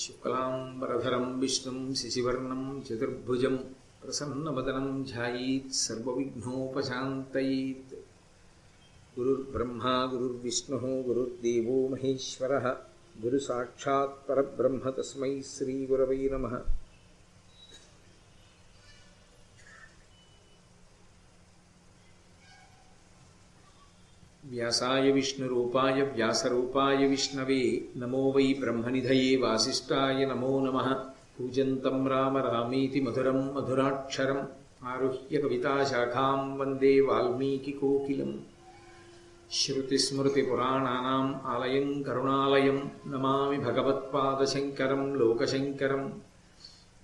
शुक्लाम्बरधरं 0.02 1.24
विष्णुं 1.40 1.80
शिशिवर्णं 2.00 2.60
चतुर्भुजं 2.86 3.56
प्रसन्नवदनं 4.02 4.86
ध्यायीत् 5.10 5.74
सर्वविघ्नोपशान्तयेत् 5.76 7.92
गुरुर्ब्रह्मा 9.16 9.94
गुरुर्विष्णुः 10.12 10.84
गुरुर्देवो 11.06 11.76
महेश्वरः 11.94 12.66
गुरुसाक्षात् 13.22 14.14
परब्रह्म 14.28 14.84
तस्मै 14.98 15.32
श्रीगुरवै 15.50 16.22
नमः 16.32 16.54
व्यासाय 24.52 25.10
विष्णुरूपाय 25.12 26.00
व्यासरूपाय 26.14 27.06
विष्णवे 27.08 27.62
नमो 28.00 28.22
वै 28.36 28.46
ब्रह्मनिधये 28.60 29.36
वासिष्ठाय 29.42 30.24
नमो 30.30 30.58
नमः 30.60 30.88
पूजन्तं 31.36 32.06
राम 32.10 32.36
रामीति 32.46 33.00
मधुरं 33.00 33.38
मधुराक्षरम् 33.56 34.40
आरुह्य 34.92 35.38
कविताशाखां 35.42 36.38
वन्दे 36.58 36.90
वाल्मीकिकोकिलम् 37.08 38.32
श्रुतिस्मृतिपुराणानाम् 39.58 41.30
आलयं 41.52 41.88
करुणालयं 42.06 42.80
नमामि 43.12 43.58
भगवत्पादशङ्करं 43.66 45.04
लोकशङ्करम् 45.20 46.08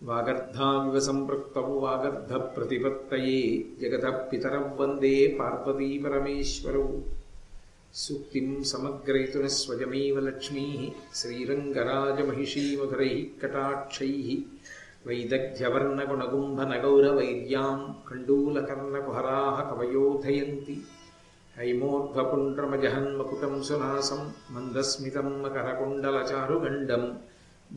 वागर्धाविव 0.08 0.98
सम्पृक्तौ 1.08 1.68
वागर्धप्रतिपत्तये 1.84 3.38
जगतः 3.82 4.18
पितरौ 4.30 4.64
वन्दे 4.80 5.14
पार्वतीपरमेश्वरौ 5.38 6.84
సూక్తిం 7.96 8.64
సమగ్రయతున 8.64 9.46
స్వజమేవ 9.54 10.20
లక్ష్మీ 10.20 10.92
శ్రీరంగరాజమహిషీమధురై 11.14 13.32
కటాక్షై 13.42 14.12
వైదగ్ధ్యవర్ణగుణగుంభనగౌరవైర్యాం 15.06 17.78
కండూలకర్ణకుహరా 18.08 19.62
కవయోధయంతి 19.62 20.76
హైమోర్ధ్వపుండ్రమజహన్మకుటం 21.56 23.62
సునాసం 23.62 24.32
మందస్మితం 24.50 25.42
మకరకుండలచారుగండం 25.42 27.18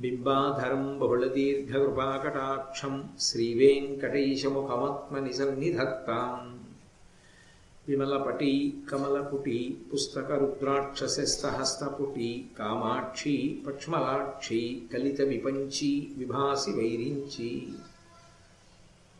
బింబాధరం 0.00 1.00
బహుళదీర్ఘకృపాకటాక్షం 1.00 3.10
శ్రీవేంకటైశముఖమాత్మని 3.22 5.34
సన్నిధత్తాం 5.34 6.59
విమలపటి 7.90 8.52
కమలపుటి 8.92 9.56
పుస్తక 9.92 10.30
పుస్తకరుద్రాక్షశస్తహస్తపుటి 10.32 12.28
కామాక్షి 12.60 13.34
పక్ష్మలాక్షి 13.68 14.60
కలిత 14.94 15.22
విపంచి 15.22 15.90
విభాసి 16.18 16.72
వైరించి 16.72 17.50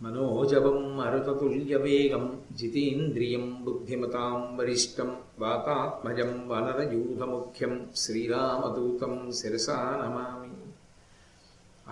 మనోజవం 0.02 0.98
మరుతతుల్యవేగం 0.98 2.26
జితేంద్రియం 2.56 3.46
బుద్ధిమతాం 3.64 4.38
వరిష్టం 4.58 5.10
వాతాత్మజం 5.40 6.32
వనరయూధముఖ్యం 6.50 7.74
శ్రీరామదూతం 7.96 9.32
శిరసా 9.32 9.80
నమామి 10.02 10.52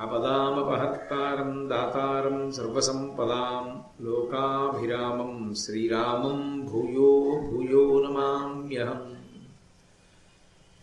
ఆపదామపహర్తారం 0.00 1.69
దాతారం 1.69 2.52
సర్వసంపదాం 2.52 3.66
లోకాభిరామం 3.99 5.31
శ్రీరామం 5.55 6.39
భూయో 6.67 7.11
భూయో 7.45 7.83
నమామ్యహం 8.03 9.03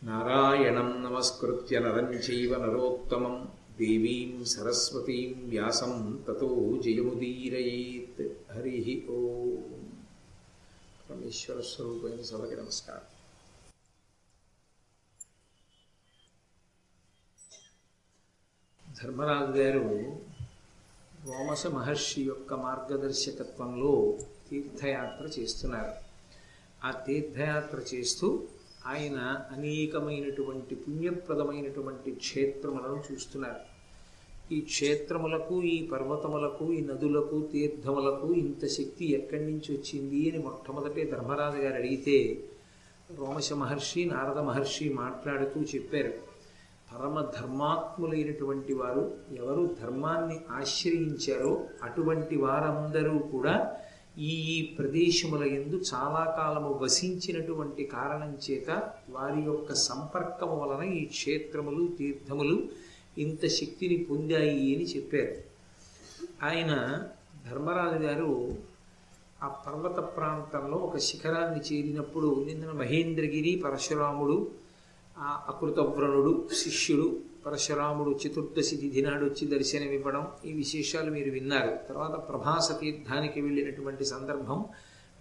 నారాయణం 0.03 0.91
నమస్కృత్య 1.03 1.79
నరం 1.81 2.09
చైవ 2.25 2.55
నరోత్తమం 2.57 3.37
దేవీం 3.79 4.33
సరస్వతీం 4.47 5.33
వ్యాసం 5.49 5.95
తతో 6.27 6.49
జయముదీరయేత్ 6.85 8.23
హరి 8.51 8.77
ఓ 9.11 9.21
పరమేశ్వర 11.01 11.61
స్వరూపైన 11.71 12.21
సభకి 12.29 12.57
నమస్కారం 12.57 13.09
ధర్మరాజు 18.87 19.53
గారు 19.59 19.87
వోమస 21.25 21.67
మహర్షి 21.75 22.23
యొక్క 22.23 22.55
మార్గదర్శకత్వంలో 22.63 23.93
తీర్థయాత్ర 24.49 25.27
చేస్తున్నారు 25.37 25.93
ఆ 26.85 26.91
తీర్థయాత్ర 27.07 27.79
చేస్తూ 27.93 28.29
ఆయన 28.87 29.19
అనేకమైనటువంటి 29.51 30.75
పుణ్యప్రదమైనటువంటి 30.83 32.11
క్షేత్రములను 32.19 32.99
చూస్తున్నారు 33.07 33.63
ఈ 34.53 34.59
క్షేత్రములకు 34.67 35.55
ఈ 35.67 35.77
పర్వతములకు 35.87 36.65
ఈ 36.73 36.81
నదులకు 36.85 37.39
తీర్థములకు 37.53 38.29
ఇంత 38.43 38.65
శక్తి 38.77 39.07
ఎక్కడి 39.13 39.45
నుంచి 39.45 39.71
వచ్చింది 39.73 40.21
అని 40.31 40.43
మొట్టమొదటే 40.43 41.05
ధర్మరాజు 41.13 41.61
గారు 41.65 41.77
అడిగితే 41.77 42.19
రోమశ 43.15 43.53
మహర్షి 43.59 44.03
నారద 44.05 44.41
మహర్షి 44.45 44.87
మాట్లాడుతూ 44.95 45.61
చెప్పారు 45.73 46.13
పరమధర్మాత్ములైనటువంటి 46.95 48.75
వారు 48.75 49.03
ఎవరు 49.39 49.63
ధర్మాన్ని 49.81 50.37
ఆశ్రయించారో 50.53 51.53
అటువంటి 51.85 52.37
వారందరూ 52.37 53.15
కూడా 53.31 53.55
ఈ 54.23 54.33
ఈ 54.49 54.57
ప్రదేశముల 54.75 55.45
ఎందు 55.55 55.77
చాలా 55.91 56.23
కాలము 56.37 56.71
వసించినటువంటి 56.81 57.85
కారణం 57.95 58.33
చేత 58.45 58.69
వారి 59.11 59.41
యొక్క 59.43 59.73
సంపర్కము 59.83 60.57
వలన 60.61 60.83
ఈ 60.95 61.03
క్షేత్రములు 61.11 61.85
తీర్థములు 61.99 62.57
ఇంత 63.19 63.47
శక్తిని 63.57 63.99
పొందాయి 64.05 64.63
అని 64.75 64.87
చెప్పారు 64.93 65.35
ఆయన 66.45 66.73
ధర్మరాజు 67.47 67.99
గారు 68.05 68.31
ఆ 69.41 69.49
పర్వత 69.61 69.99
ప్రాంతంలో 70.15 70.77
ఒక 70.85 70.99
శిఖరాన్ని 71.05 71.63
చేరినప్పుడు 71.69 72.29
నిన్న 72.45 72.73
మహేంద్రగిరి 72.79 73.53
పరశురాముడు 73.65 74.37
ఆ 75.17 75.31
అకృతవ్రణుడు 75.49 76.33
శిష్యుడు 76.55 77.07
పరశురాముడు 77.45 78.13
చతుర్దశి 78.21 78.77
తిథి 78.77 79.01
నాడు 79.03 79.25
వచ్చి 79.25 79.45
దర్శనమివ్వడం 79.49 80.23
ఈ 80.45 80.53
విశేషాలు 80.53 81.11
మీరు 81.11 81.31
విన్నారు 81.31 81.73
తర్వాత 81.89 82.15
ప్రభాస 82.29 82.67
తీర్థానికి 82.81 83.41
వెళ్ళినటువంటి 83.41 84.05
సందర్భం 84.05 84.59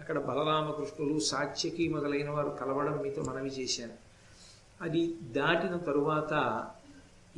అక్కడ 0.00 0.18
బలరామకృష్ణులు 0.28 1.18
సాక్ష్యకి 1.28 1.84
మొదలైన 1.88 2.30
వారు 2.30 2.52
కలవడం 2.62 2.96
మీతో 3.04 3.22
మనవి 3.24 3.52
చేశాను 3.58 3.96
అది 4.82 5.04
దాటిన 5.36 5.76
తరువాత 5.86 6.34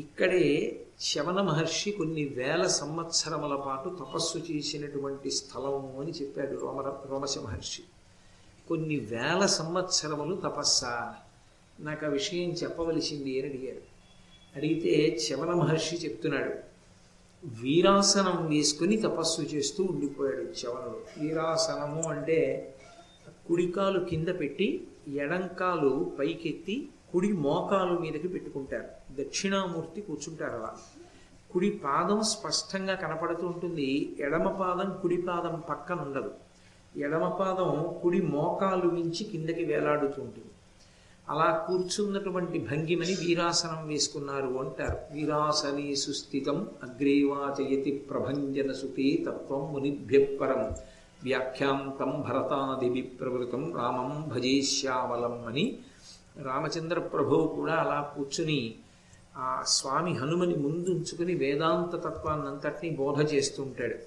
ఇక్కడే 0.00 0.45
శవన 1.05 1.39
మహర్షి 1.41 1.89
కొన్ని 1.91 2.23
వేల 2.35 2.63
సంవత్సరముల 2.77 3.55
పాటు 3.65 3.89
తపస్సు 3.99 4.39
చేసినటువంటి 4.47 5.29
స్థలము 5.31 5.91
అని 6.01 6.13
చెప్పాడు 6.19 6.55
రోమ 6.55 6.79
రోమశ 7.09 7.37
మహర్షి 7.39 7.83
కొన్ని 8.67 8.97
వేల 9.09 9.43
సంవత్సరములు 9.55 10.35
తపస్సా 10.45 10.93
నాకు 11.79 12.03
ఆ 12.05 12.11
విషయం 12.11 12.49
చెప్పవలసింది 12.59 13.31
అని 13.37 13.47
అడిగారు 13.49 13.83
అడిగితే 14.55 14.93
చవన 15.21 15.51
మహర్షి 15.53 15.95
చెప్తున్నాడు 16.03 16.53
వీరాసనం 17.43 18.37
వేసుకుని 18.49 18.95
తపస్సు 18.99 19.41
చేస్తూ 19.49 19.81
ఉండిపోయాడు 19.91 20.45
చవనుడు 20.59 20.99
వీరాసనము 21.17 22.03
అంటే 22.09 22.39
కుడికాలు 23.47 23.99
కింద 24.05 24.29
పెట్టి 24.39 24.67
ఎడంకాలు 25.15 25.91
పైకెత్తి 26.19 26.75
కుడి 27.09 27.29
మోకాలు 27.39 27.93
మీదకి 27.99 28.29
పెట్టుకుంటారు 28.29 28.89
దక్షిణామూర్తి 29.13 29.99
కూర్చుంటారు 30.01 30.55
అలా 30.55 30.71
కుడి 31.49 31.69
పాదం 31.83 32.19
స్పష్టంగా 32.29 32.95
కనపడుతూ 32.95 33.45
ఉంటుంది 33.47 33.89
ఎడమ 34.19 34.47
పాదం 34.55 34.89
కుడి 35.01 35.17
పాదం 35.21 35.55
పక్కన 35.69 35.99
ఉండదు 35.99 36.31
ఎడమ 36.99 37.27
పాదం 37.37 37.69
కుడి 38.01 38.19
మోకాలు 38.31 38.89
మించి 38.91 39.23
కిందకి 39.25 39.63
వేలాడుతూ 39.65 40.19
ఉంటుంది 40.21 40.51
అలా 41.27 41.47
కూర్చున్నటువంటి 41.61 42.57
భంగిమని 42.67 43.13
వీరాసనం 43.15 43.79
వేసుకున్నారు 43.87 44.51
అంటారు 44.59 44.97
వీరాసనీ 45.11 45.87
సుస్థితం 45.95 46.57
అగ్రేవాచయతి 46.83 47.93
ప్రభంజన 48.09 48.71
సుఖే 48.73 49.07
తత్వం 49.25 49.63
మునిభ్యపరం 49.73 50.61
వ్యాఖ్యాంతం 51.23 52.11
భరతాదివి 52.21 53.03
ప్రవృతం 53.19 53.63
రామం 53.75 54.11
భజేశ్యావలం 54.29 55.35
అని 55.47 55.65
రామచంద్ర 56.41 56.99
ప్రభువు 57.07 57.45
కూడా 57.55 57.75
అలా 57.75 57.99
కూర్చుని 58.13 58.61
ఆ 59.41 59.51
స్వామి 59.67 60.11
హనుమని 60.13 60.55
ముందుంచుకుని 60.57 61.33
వేదాంత 61.35 61.95
అంతటిని 62.45 62.91
బోధ 62.95 63.19
చేస్తుంటాడు 63.33 63.99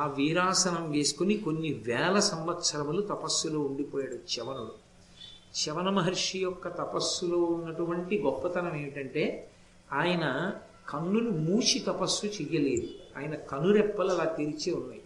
ఆ 0.00 0.02
వీరాసనం 0.16 0.84
వేసుకుని 0.90 1.34
కొన్ని 1.38 1.70
వేల 1.86 2.18
సంవత్సరములు 2.26 3.02
తపస్సులో 3.06 3.58
ఉండిపోయాడు 3.60 4.18
చవనుడు 4.32 4.74
శవన 5.54 5.88
మహర్షి 5.88 6.38
యొక్క 6.38 6.68
తపస్సులో 6.78 7.38
ఉన్నటువంటి 7.54 8.14
గొప్పతనం 8.22 8.74
ఏమిటంటే 8.76 9.24
ఆయన 9.92 10.24
కన్నులు 10.88 11.30
మూసి 11.44 11.78
తపస్సు 11.86 12.26
చెయ్యలేదు 12.36 12.88
ఆయన 13.16 13.34
కనురెప్పలు 13.50 14.12
అలా 14.12 14.26
తెరిచి 14.32 14.70
ఉన్నాయి 14.72 15.02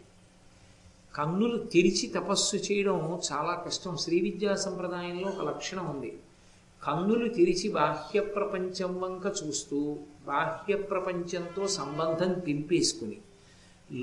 కన్నులు 1.14 1.56
తెరిచి 1.73 2.06
తపస్సు 2.09 2.59
చేయడం 2.67 2.99
చాలా 3.31 3.55
కష్టం 3.64 3.97
శ్రీ 3.97 4.19
విద్యా 4.20 4.53
సంప్రదాయంలో 4.62 5.26
ఒక 5.29 5.43
లక్షణం 5.49 5.87
ఉంది 5.88 6.12
కన్నులు 6.82 7.26
తెరిచి 7.31 7.69
బాహ్య 7.70 8.20
ప్రపంచం 8.31 8.93
వంక 9.00 9.26
చూస్తూ 9.41 9.81
బాహ్య 10.26 10.75
ప్రపంచంతో 10.88 11.64
సంబంధం 11.76 12.32
తెంపేసుకుని 12.38 13.19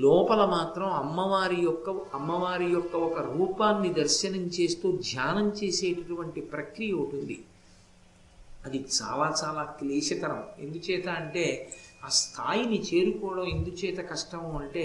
లోపల 0.00 0.42
మాత్రం 0.46 0.88
అమ్మవారి 0.94 1.56
యొక్క 1.60 1.94
అమ్మవారి 2.14 2.66
యొక్క 2.70 2.94
ఒక 3.04 3.18
రూపాన్ని 3.30 3.88
దర్శనం 3.92 4.44
చేస్తూ 4.56 4.88
ధ్యానం 5.04 5.46
చేసేటటువంటి 5.56 6.40
ప్రక్రియ 6.52 6.92
ఉంటుంది 6.94 7.36
అది 8.64 8.78
చాలా 8.96 9.26
చాలా 9.40 9.62
క్లేశకరం 9.78 10.42
ఎందుచేత 10.60 11.06
అంటే 11.14 11.44
ఆ 12.04 12.10
స్థాయిని 12.16 12.78
చేరుకోవడం 12.88 13.46
ఎందుచేత 13.46 14.00
కష్టము 14.10 14.52
అంటే 14.58 14.84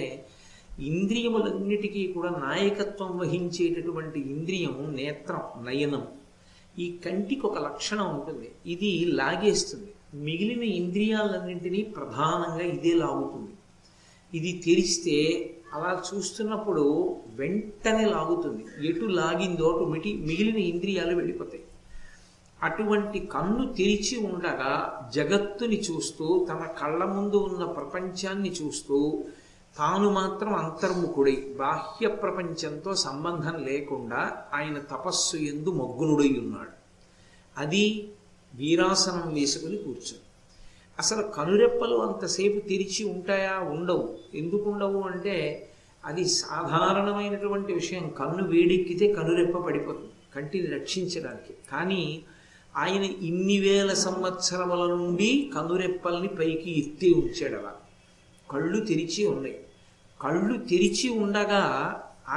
ఇంద్రియములన్నిటికీ 0.86 2.06
కూడా 2.08 2.32
నాయకత్వం 2.40 3.12
వహించేటటువంటి 3.18 4.20
ఇంద్రియం 4.30 4.78
నేత్రం 4.96 5.44
నయనం 5.66 6.06
ఈ 6.80 6.88
కంటికి 7.06 7.46
ఒక 7.46 7.60
లక్షణం 7.60 8.08
ఉంటుంది 8.10 8.50
ఇది 8.68 8.90
లాగేస్తుంది 9.14 9.92
మిగిలిన 10.20 10.64
ఇంద్రియాలన్నింటినీ 10.76 11.84
ప్రధానంగా 11.96 12.66
ఇదే 12.74 12.94
లాగుతుంది 12.98 13.54
ఇది 14.36 14.52
తెరిస్తే 14.64 15.18
అలా 15.74 15.92
చూస్తున్నప్పుడు 16.08 16.84
వెంటనే 17.38 18.04
లాగుతుంది 18.10 18.64
ఎటు 18.88 19.08
లాగిందో 19.16 19.70
అటు 19.72 19.86
మిటి 19.90 20.12
మిగిలిన 20.22 20.60
ఇంద్రియాలు 20.66 21.14
వెళ్ళిపోతాయి 21.16 21.64
అటువంటి 22.60 23.20
కన్ను 23.28 23.64
తెరిచి 23.74 24.16
ఉండగా 24.26 24.74
జగత్తుని 25.14 25.80
చూస్తూ 25.88 26.28
తన 26.50 26.62
కళ్ళ 26.80 27.04
ముందు 27.12 27.40
ఉన్న 27.48 27.64
ప్రపంచాన్ని 27.74 28.52
చూస్తూ 28.52 28.98
తాను 29.76 30.08
మాత్రం 30.12 30.52
అంతర్ముఖుడై 30.56 31.36
బాహ్య 31.58 32.08
ప్రపంచంతో 32.20 32.92
సంబంధం 33.02 33.56
లేకుండా 33.66 34.22
ఆయన 34.54 34.78
తపస్సు 34.92 35.38
ఎందు 35.46 35.72
మగ్గునుడై 35.80 36.30
ఉన్నాడు 36.44 36.74
అది 37.56 37.84
వీరాసనం 38.54 39.28
వేసుకుని 39.34 39.78
కూర్చుంది 39.78 40.25
అసలు 40.98 41.24
కనురెప్పలు 41.32 41.96
అంతసేపు 42.02 42.60
తెరిచి 42.68 43.02
ఉంటాయా 43.12 43.56
ఉండవు 43.72 44.06
ఎందుకు 44.36 44.66
ఉండవు 44.70 45.00
అంటే 45.08 45.36
అది 46.04 46.24
సాధారణమైనటువంటి 46.36 47.72
విషయం 47.74 48.06
కన్ను 48.18 48.44
వేడెక్కితే 48.48 49.06
కనురెప్ప 49.14 49.58
పడిపోతుంది 49.66 50.12
కంటిని 50.34 50.70
రక్షించడానికి 50.74 51.54
కానీ 51.72 52.02
ఆయన 52.74 53.06
ఇన్ని 53.24 53.58
వేల 53.66 53.92
సంవత్సరముల 54.02 54.84
నుండి 54.94 55.30
కనురెప్పల్ని 55.54 56.30
పైకి 56.36 56.72
ఎత్తి 56.80 57.10
ఉంచాడు 57.14 57.58
అలా 57.60 57.74
కళ్ళు 58.50 58.80
తెరిచి 58.86 59.24
ఉన్నాయి 59.28 59.58
కళ్ళు 60.20 60.56
తెరిచి 60.68 61.08
ఉండగా 61.20 61.64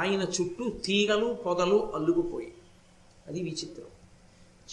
ఆయన 0.00 0.23
చుట్టూ 0.35 0.65
తీగలు 0.85 1.29
పొదలు 1.45 1.79
అల్లుకుపోయి 1.95 2.51
అది 3.25 3.39
విచిత్రం 3.43 3.89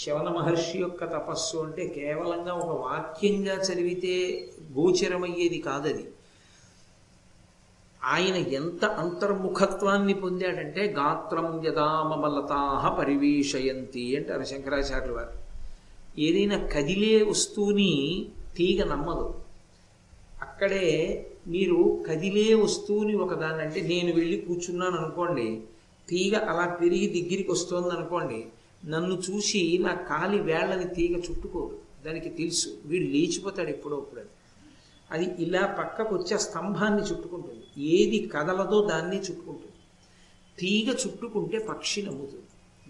శవన 0.00 0.29
మహర్షి 0.31 0.79
యొక్క 0.79 1.05
తపస్సు 1.13 1.57
అంటే 1.59 1.83
కేవలంగా 1.95 2.55
ఒక 2.55 2.73
వాక్యంగా 2.81 3.55
చదివితే 3.63 4.15
గోచరమయ్యేది 4.73 5.59
కాదది 5.59 6.05
ఆయన 8.01 8.37
ఎంత 8.55 8.85
అంతర్ముఖత్వాన్ని 8.97 10.15
పొందాడంటే 10.15 10.83
గాత్రం 10.99 11.47
యదామలతాహ 11.65 12.91
పరివేషయంతి 12.99 14.05
అంటారు 14.17 14.45
శంకరాచార్యులు 14.45 15.15
వారు 15.15 15.35
ఏదైనా 16.19 16.59
కదిలే 16.75 17.17
వస్తువుని 17.23 17.93
తీగ 18.57 18.83
నమ్మదు 18.85 19.27
అక్కడే 20.43 20.87
మీరు 21.47 21.81
కదిలే 22.07 22.49
వస్తువుని 22.63 23.15
ఒకదాన్ని 23.17 23.63
అంటే 23.63 23.81
నేను 23.87 24.13
వెళ్ళి 24.15 24.39
కూర్చున్నాను 24.41 24.97
అనుకోండి 24.97 25.49
తీగ 26.09 26.35
అలా 26.49 26.67
పెరిగి 26.75 27.09
దగ్గరికి 27.13 27.51
వస్తుంది 27.53 27.91
అనుకోండి 27.95 28.41
నన్ను 28.87 29.15
చూసి 29.23 29.63
నా 29.79 29.93
కాలి 30.09 30.39
వేళ్ళని 30.43 30.89
తీగ 30.95 31.15
చుట్టుకోదు 31.23 31.77
దానికి 32.05 32.31
తెలుసు 32.35 32.69
వీడు 32.85 33.07
లేచిపోతాడు 33.13 33.71
ఎప్పుడో 33.71 33.97
అప్పుడు 33.97 34.25
అది 35.11 35.27
ఇలా 35.41 35.63
పక్కకు 35.79 36.13
వచ్చే 36.15 36.37
స్తంభాన్ని 36.39 37.03
చుట్టుకుంటుంది 37.03 37.65
ఏది 37.91 38.19
కదలదో 38.29 38.79
దాన్ని 38.87 39.19
చుట్టుకుంటుంది 39.19 39.73
తీగ 40.59 40.89
చుట్టుకుంటే 41.03 41.59
పక్షి 41.69 42.01
నమ్ముతుంది 42.03 42.45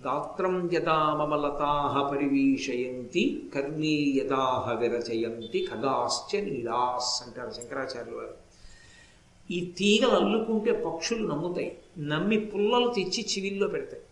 గాత్రం 0.00 0.57
యదా 0.73 0.97
పరివీషయంతి 2.11 3.23
కర్ణీ 3.55 3.95
యదాహ 4.17 4.75
విరచయంతి 4.81 5.61
ఖగాశ్చ 5.69 6.41
నీలాస్ 6.41 7.15
అంటారు 7.23 7.53
శంకరాచార్యులు 7.53 8.19
వారు 8.19 8.37
ఈ 9.51 9.59
తీగలు 9.79 10.15
అల్లుకుంటే 10.15 10.73
పక్షులు 10.85 11.25
నమ్ముతాయి 11.27 11.71
నమ్మి 12.05 12.39
పుల్లలు 12.47 12.89
తెచ్చి 12.91 13.23
చివిల్లో 13.25 13.67
పెడతాయి 13.69 14.05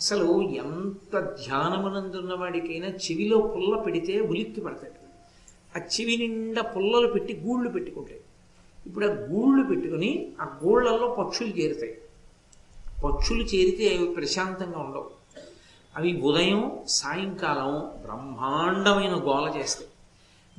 అసలు 0.00 0.26
ఎంత 0.60 1.14
ధ్యానమునందున్నవాడికైనా 1.40 2.88
చెవిలో 3.02 3.38
పుల్ల 3.50 3.72
పెడితే 3.80 4.14
ఉలిక్కి 4.26 4.60
పడతాడు 4.60 4.98
ఆ 5.74 5.80
చెవి 5.92 6.14
నిండా 6.16 6.62
పుల్లలు 6.70 7.08
పెట్టి 7.08 7.32
గూళ్ళు 7.42 7.68
పెట్టుకుంటాయి 7.68 8.22
ఇప్పుడు 8.78 9.04
ఆ 9.06 9.12
గూళ్ళు 9.26 9.62
పెట్టుకుని 9.64 10.10
ఆ 10.40 10.46
గూళ్ళల్లో 10.62 11.08
పక్షులు 11.18 11.52
చేరుతాయి 11.58 11.94
పక్షులు 13.02 13.44
చేరితే 13.44 13.84
అవి 13.90 14.08
ప్రశాంతంగా 14.16 14.78
ఉండవు 14.78 15.08
అవి 15.94 16.10
ఉదయం 16.22 16.62
సాయంకాలం 16.94 17.70
బ్రహ్మాండమైన 18.02 19.14
గోల 19.24 19.46
చేస్తాయి 19.56 19.90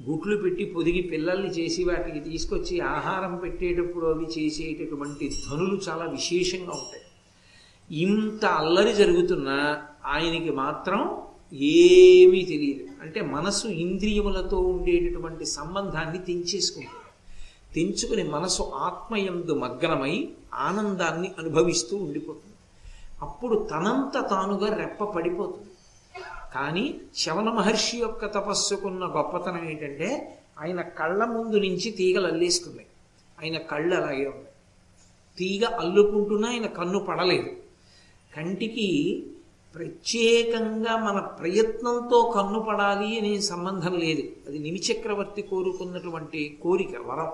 గుట్లు 0.00 0.35
పెట్టి 0.37 0.63
పొదిగి 0.71 1.01
పిల్లల్ని 1.09 1.51
చేసి 1.51 1.81
వాటికి 1.83 2.21
తీసుకొచ్చి 2.29 2.75
ఆహారం 2.89 3.33
పెట్టేటప్పుడు 3.37 4.07
అవి 4.07 4.27
చేసేటటువంటి 4.35 5.27
ధనులు 5.39 5.77
చాలా 5.87 6.05
విశేషంగా 6.11 6.73
ఉంటాయి 6.75 7.05
ఇంత 7.99 8.43
అల్లరి 8.57 8.93
జరుగుతున్నా 8.93 9.57
ఆయనకి 10.05 10.51
మాత్రం 10.55 10.99
ఏమీ 11.77 12.41
తెలియదు 12.45 12.83
అంటే 13.01 13.19
మనసు 13.27 13.67
ఇంద్రియములతో 13.81 14.57
ఉండేటటువంటి 14.67 15.45
సంబంధాన్ని 15.51 16.19
తెంచేసుకుంటుంది 16.19 16.99
తెంచుకుని 17.75 18.23
మనసు 18.27 18.63
ఆత్మయందు 18.81 19.53
మగ్నమై 19.55 20.15
ఆనందాన్ని 20.59 21.29
అనుభవిస్తూ 21.39 21.95
ఉండిపోతుంది 21.97 22.57
అప్పుడు 23.21 23.55
తనంత 23.71 24.13
తానుగా 24.29 24.69
రెప్ప 24.75 25.03
పడిపోతుంది 25.15 25.69
కానీ 26.53 26.85
శవన 27.15 27.49
మహర్షి 27.49 27.97
యొక్క 27.97 28.25
తపస్సుకున్న 28.33 29.03
గొప్పతనం 29.15 29.63
ఏంటంటే 29.69 30.09
ఆయన 30.59 30.81
కళ్ళ 30.97 31.23
ముందు 31.25 31.57
నుంచి 31.57 31.89
తీగలు 31.91 32.27
అల్లేసుకున్నాయి 32.27 32.89
ఆయన 33.37 33.57
కళ్ళు 33.67 33.93
అలాగే 33.95 34.25
ఉన్నాయి 34.25 34.49
తీగ 35.37 35.65
అల్లుకుంటున్నా 35.79 36.47
ఆయన 36.49 36.67
కన్ను 36.73 36.99
పడలేదు 36.99 37.51
కంటికి 38.31 38.89
ప్రత్యేకంగా 39.75 40.93
మన 41.03 41.17
ప్రయత్నంతో 41.37 42.17
కన్నుపడాలి 42.33 43.09
అనే 43.17 43.31
సంబంధం 43.45 43.93
లేదు 44.01 44.23
అది 44.45 44.57
నిమిచక్రవర్తి 44.59 45.41
కోరుకున్నటువంటి 45.49 46.41
కోరిక 46.63 46.95
వరం 47.05 47.31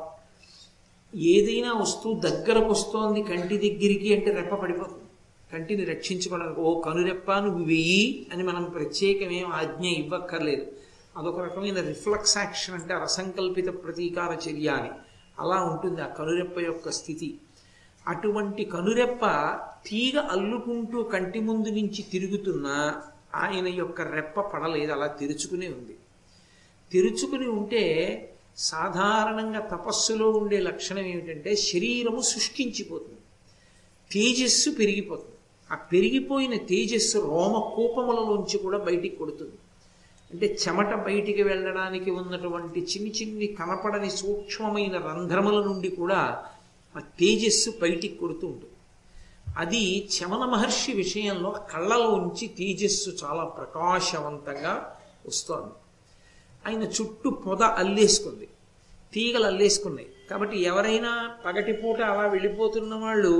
ఏదైనా 1.13 1.71
వస్తువు 1.75 2.15
దగ్గరకు 2.19 2.69
వస్తోంది 2.69 3.21
కంటి 3.23 3.55
దగ్గరికి 3.57 4.09
అంటే 4.13 4.31
రెప్ప 4.31 4.55
పడిపోతుంది 4.55 5.05
కంటిని 5.49 5.83
రక్షించుకోవడానికి 5.85 6.61
ఓ 6.61 6.71
కనురెప్ప 6.81 7.31
నువ్వు 7.39 7.63
వెయ్యి 7.65 8.03
అని 8.33 8.43
మనం 8.43 8.63
ప్రత్యేకమేం 8.71 9.47
ఆజ్ఞ 9.59 9.85
ఇవ్వక్కర్లేదు 9.95 10.65
అదొక 11.15 11.39
రకమైన 11.39 11.79
రిఫ్లెక్స్ 11.87 12.37
యాక్షన్ 12.37 12.75
అంటే 12.75 12.95
అసంకల్పిత 13.01 13.69
ప్రతీకార 13.83 14.31
చర్య 14.43 14.69
అని 14.71 14.91
అలా 15.37 15.57
ఉంటుంది 15.69 16.01
ఆ 16.01 16.09
కనురెప్ప 16.17 16.59
యొక్క 16.61 16.91
స్థితి 16.91 17.29
అటువంటి 18.05 18.63
కనురెప్ప 18.69 19.23
తీగ 19.85 20.17
అల్లుకుంటూ 20.31 20.97
కంటి 21.11 21.39
ముందు 21.41 21.69
నుంచి 21.69 22.01
తిరుగుతున్నా 22.11 22.77
ఆయన 23.35 23.67
యొక్క 23.75 24.01
రెప్ప 24.11 24.39
పడలేదు 24.51 24.91
అలా 24.91 25.07
తెరుచుకునే 25.19 25.67
ఉంది 25.69 25.95
తెరుచుకుని 26.91 27.47
ఉంటే 27.49 27.83
సాధారణంగా 28.65 29.61
తపస్సులో 29.71 30.27
ఉండే 30.37 30.59
లక్షణం 30.61 31.05
ఏమిటంటే 31.05 31.51
శరీరము 31.63 32.21
శుష్కించిపోతుంది 32.29 33.23
తేజస్సు 34.11 34.69
పెరిగిపోతుంది 34.71 35.35
ఆ 35.69 35.77
పెరిగిపోయిన 35.91 36.55
తేజస్సు 36.67 37.17
రోమ 37.27 37.55
కోపములలోంచి 37.71 38.57
కూడా 38.57 38.77
బయటికి 38.85 39.15
కొడుతుంది 39.15 39.57
అంటే 40.31 40.47
చెమట 40.61 40.93
బయటికి 41.01 41.43
వెళ్ళడానికి 41.43 42.09
ఉన్నటువంటి 42.11 42.79
చిన్ని 42.91 43.11
చిన్ని 43.11 43.47
కనపడని 43.59 44.09
సూక్ష్మమైన 44.17 44.95
రంధ్రముల 45.05 45.59
నుండి 45.63 45.89
కూడా 45.95 46.19
ఆ 46.95 47.01
తేజస్సు 47.19 47.69
బయటికి 47.81 48.15
కొడుతూ 48.15 48.45
ఉంటుంది 48.47 48.76
అది 49.57 49.83
చమన 50.15 50.43
మహర్షి 50.45 50.91
విషయంలో 50.93 51.51
కళ్ళలో 51.71 52.09
ఉంచి 52.17 52.45
తేజస్సు 52.57 53.11
చాలా 53.21 53.43
ప్రకాశవంతంగా 53.57 54.73
వస్తోంది 55.27 55.75
ఆయన 56.65 56.83
చుట్టూ 56.95 57.29
పొద 57.43 57.63
అల్లేసుకుంది 57.77 58.47
తీగలు 59.13 59.45
అల్లేసుకున్నాయి 59.45 60.09
కాబట్టి 60.29 60.57
ఎవరైనా 60.63 61.11
పగటిపూట 61.45 61.99
అలా 62.07 62.25
వెళ్ళిపోతున్న 62.27 62.93
వాళ్ళు 62.95 63.33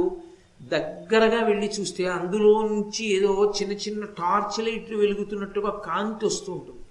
దగ్గరగా 0.68 1.40
వెళ్ళి 1.44 1.68
చూస్తే 1.68 2.04
అందులోంచి 2.14 3.04
ఏదో 3.16 3.32
చిన్న 3.58 3.74
చిన్న 3.78 4.04
టార్చ్ 4.18 4.58
లైట్లు 4.60 4.98
వెలుగుతున్నట్టుగా 4.98 5.72
కాంతి 5.86 6.26
వస్తూ 6.26 6.50
ఉంటుంది 6.54 6.84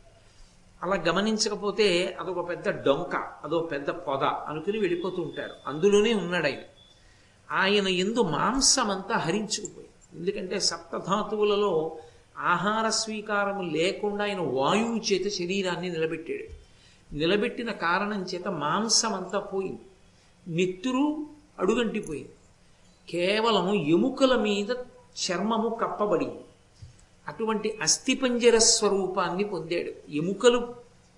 అలా 0.80 0.96
గమనించకపోతే 1.06 1.88
అదొక 2.20 2.42
పెద్ద 2.48 2.68
డొంక 2.84 3.14
అదొక 3.44 3.64
పెద్ద 3.70 3.90
పొద 4.06 4.24
అనుకుని 4.48 4.78
వెళ్ళిపోతూ 4.78 5.20
ఉంటారు 5.22 5.54
అందులోనే 5.66 6.12
ఉన్నాడు 6.14 6.48
ఆయన 6.48 6.62
ఆయన 7.50 7.88
ఎందు 7.98 8.20
మాంసమంతా 8.30 9.16
హరించుకుపోయింది 9.18 9.84
ఎందుకంటే 10.16 10.56
సప్తధాతువులలో 10.68 11.72
ఆహార 12.46 12.86
స్వీకారం 12.96 13.58
లేకుండా 13.72 14.22
ఆయన 14.24 14.42
వాయువు 14.54 14.96
చేత 15.08 15.26
శరీరాన్ని 15.32 15.88
నిలబెట్టాడు 15.90 16.46
నిలబెట్టిన 17.10 17.70
కారణం 17.80 18.22
చేత 18.24 18.48
మాంసం 18.58 19.12
అంతా 19.12 19.38
పోయింది 19.50 19.84
నెత్తురు 20.46 21.04
అడుగంటిపోయింది 21.58 22.34
కేవలం 23.08 23.66
ఎముకల 23.88 24.34
మీద 24.42 24.70
చర్మము 25.22 25.68
కప్పబడి 25.82 26.28
అటువంటి 27.26 27.68
అస్థిపంజర 27.82 28.56
స్వరూపాన్ని 28.68 29.44
పొందాడు 29.44 29.92
ఎముకలు 30.14 30.60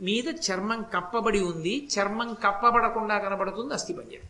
మీద 0.00 0.29
చర్మం 0.45 0.81
కప్పబడి 0.95 1.41
ఉంది 1.43 1.75
చర్మం 1.95 2.29
కప్పబడకుండా 2.45 3.17
కనబడుతుంది 3.19 3.73
అస్థిపంజరం 3.75 4.29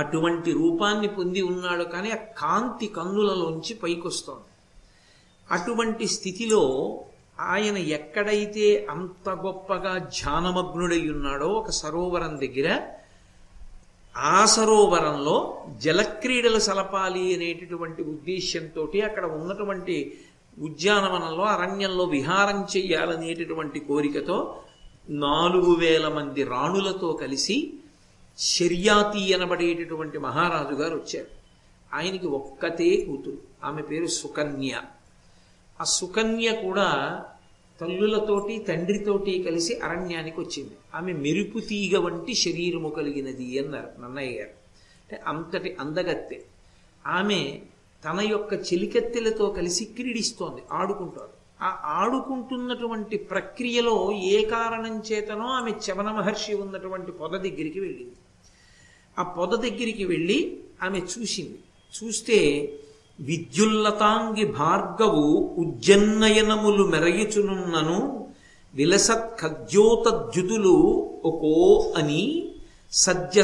అటువంటి 0.00 0.50
రూపాన్ని 0.52 1.08
పొంది 1.08 1.40
ఉన్నాడు 1.50 1.84
కానీ 1.92 2.10
ఆ 2.10 2.20
కాంతి 2.38 2.86
కన్నులలోంచి 2.94 3.72
పైకొస్తోంది 3.82 4.48
అటువంటి 5.48 6.04
స్థితిలో 6.08 6.62
ఆయన 7.48 7.76
ఎక్కడైతే 7.92 8.66
అంత 8.90 9.28
గొప్పగా 9.44 9.92
ధ్యానమగ్నుడై 10.10 11.02
ఉన్నాడో 11.08 11.48
ఒక 11.52 11.70
సరోవరం 11.78 12.32
దగ్గర 12.36 12.68
ఆ 14.14 14.38
సరోవరంలో 14.54 15.36
జలక్రీడలు 15.82 16.60
సలపాలి 16.60 17.24
అనేటటువంటి 17.34 18.02
ఉద్దేశ్యంతో 18.12 18.82
అక్కడ 19.04 19.24
ఉన్నటువంటి 19.36 19.96
ఉద్యానవనంలో 20.60 21.44
అరణ్యంలో 21.52 22.04
విహారం 22.08 22.58
చెయ్యాలనేటటువంటి 22.74 23.78
కోరికతో 23.86 24.36
నాలుగు 25.22 25.70
వేల 25.76 26.06
మంది 26.08 26.42
రాణులతో 26.44 27.08
కలిసి 27.22 27.56
శర్యాతి 28.38 29.22
అనబడేటటువంటి 29.34 30.18
మహారాజు 30.18 30.74
గారు 30.74 30.94
వచ్చారు 30.94 31.30
ఆయనకి 31.90 32.28
ఒక్కతే 32.36 32.90
కూతురు 33.04 33.38
ఆమె 33.64 33.82
పేరు 33.82 34.08
సుకన్య 34.14 34.72
ఆ 35.78 35.86
సుకన్య 35.90 36.48
కూడా 36.62 36.88
తల్లులతోటి 37.80 38.54
తండ్రితోటి 38.68 39.32
కలిసి 39.42 39.74
అరణ్యానికి 39.82 40.38
వచ్చింది 40.40 40.74
ఆమె 40.94 41.12
మెరుపు 41.22 41.60
తీగ 41.68 41.96
వంటి 41.98 42.34
శరీరము 42.42 42.90
కలిగినది 42.90 43.46
అన్నారు 43.58 43.90
నన్నయ్య 44.00 44.32
గారు 44.38 44.54
అంటే 45.00 45.16
అంతటి 45.26 45.70
అందగత్తె 45.80 46.38
ఆమె 47.04 47.40
తన 48.02 48.20
యొక్క 48.26 48.52
చెలికత్తెలతో 48.68 49.46
కలిసి 49.52 49.84
క్రీడిస్తోంది 49.96 50.62
ఆడుకుంటారు 50.72 51.32
ఆ 51.60 51.70
ఆడుకుంటున్నటువంటి 51.96 53.16
ప్రక్రియలో 53.30 53.96
ఏ 54.28 54.38
కారణం 54.52 54.94
చేతనో 55.08 55.46
ఆమె 55.52 55.72
చవన 55.84 56.08
మహర్షి 56.10 56.54
ఉన్నటువంటి 56.62 57.12
పొద 57.20 57.32
దగ్గరికి 57.44 57.80
వెళ్ళింది 57.80 58.16
ఆ 59.16 59.24
పొద 59.36 59.52
దగ్గరికి 59.62 60.04
వెళ్ళి 60.04 60.38
ఆమె 60.82 61.00
చూసింది 61.10 61.58
చూస్తే 61.92 62.38
విద్యుల్లతాంగి 63.18 64.44
భార్గవు 64.56 65.24
ఉజ్జన్నయనములు 65.62 66.84
మెరయుచునున్నను 66.86 67.98
విలసత్ 68.74 69.32
ఖద్యోతద్యుతులు 69.40 70.76
ఒకో 71.24 71.56
అని 71.96 72.22
సజ్జ 72.92 73.36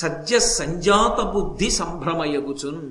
సజ్జ 0.00 0.30
సంజాత 0.50 1.18
బుద్ధి 1.34 1.68
సంభ్రమయగుచున్ 1.78 2.82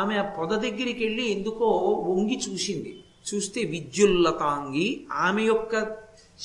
ఆమె 0.00 0.14
ఆ 0.14 0.24
పొద 0.38 0.50
దగ్గరికి 0.64 1.02
వెళ్ళి 1.04 1.24
ఎందుకో 1.26 1.68
వంగి 2.08 2.36
చూసింది 2.44 2.92
చూస్తే 3.28 3.60
విద్యుల్లతాంగి 3.70 4.88
ఆమె 5.26 5.42
యొక్క 5.44 5.72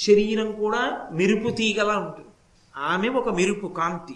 శరీరం 0.00 0.50
కూడా 0.54 0.84
మెరుపు 1.12 1.50
తీగలా 1.58 1.96
ఉంటుంది 1.98 2.32
ఆమె 2.76 3.10
ఒక 3.20 3.30
మెరుపు 3.30 3.68
కాంతి 3.76 4.16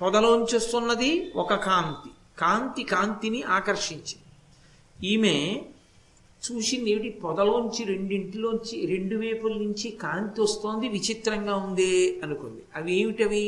పొదలోంచేస్తున్నది 0.00 1.10
ఒక 1.36 1.54
కాంతి 1.66 2.10
కాంతి 2.38 2.82
కాంతిని 2.84 3.40
ఆకర్షించింది 3.50 4.24
ఈమె 4.98 5.36
చూసింది 6.42 6.88
ఏమిటి 6.90 7.10
పొదలోంచి 7.20 7.82
రెండింటిలోంచి 7.84 8.76
రెండు 8.86 9.16
వేపుల 9.16 9.54
నుంచి 9.58 9.88
కాంతి 10.00 10.38
వస్తోంది 10.40 10.86
విచిత్రంగా 10.88 11.54
ఉందే 11.56 11.94
అనుకుంది 12.24 12.62
అవి 12.76 12.92
ఏమిటవి 12.98 13.44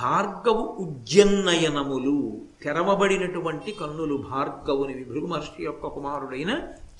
భార్గవు 0.00 0.64
ఉజ్జన్నయనములు 0.84 2.16
తెరవబడినటువంటి 2.62 3.72
కన్నులు 3.72 4.16
భార్గవునివి 4.30 5.04
భృగు 5.04 5.26
మహర్షి 5.26 5.62
యొక్క 5.62 5.86
కుమారుడైన 5.86 6.52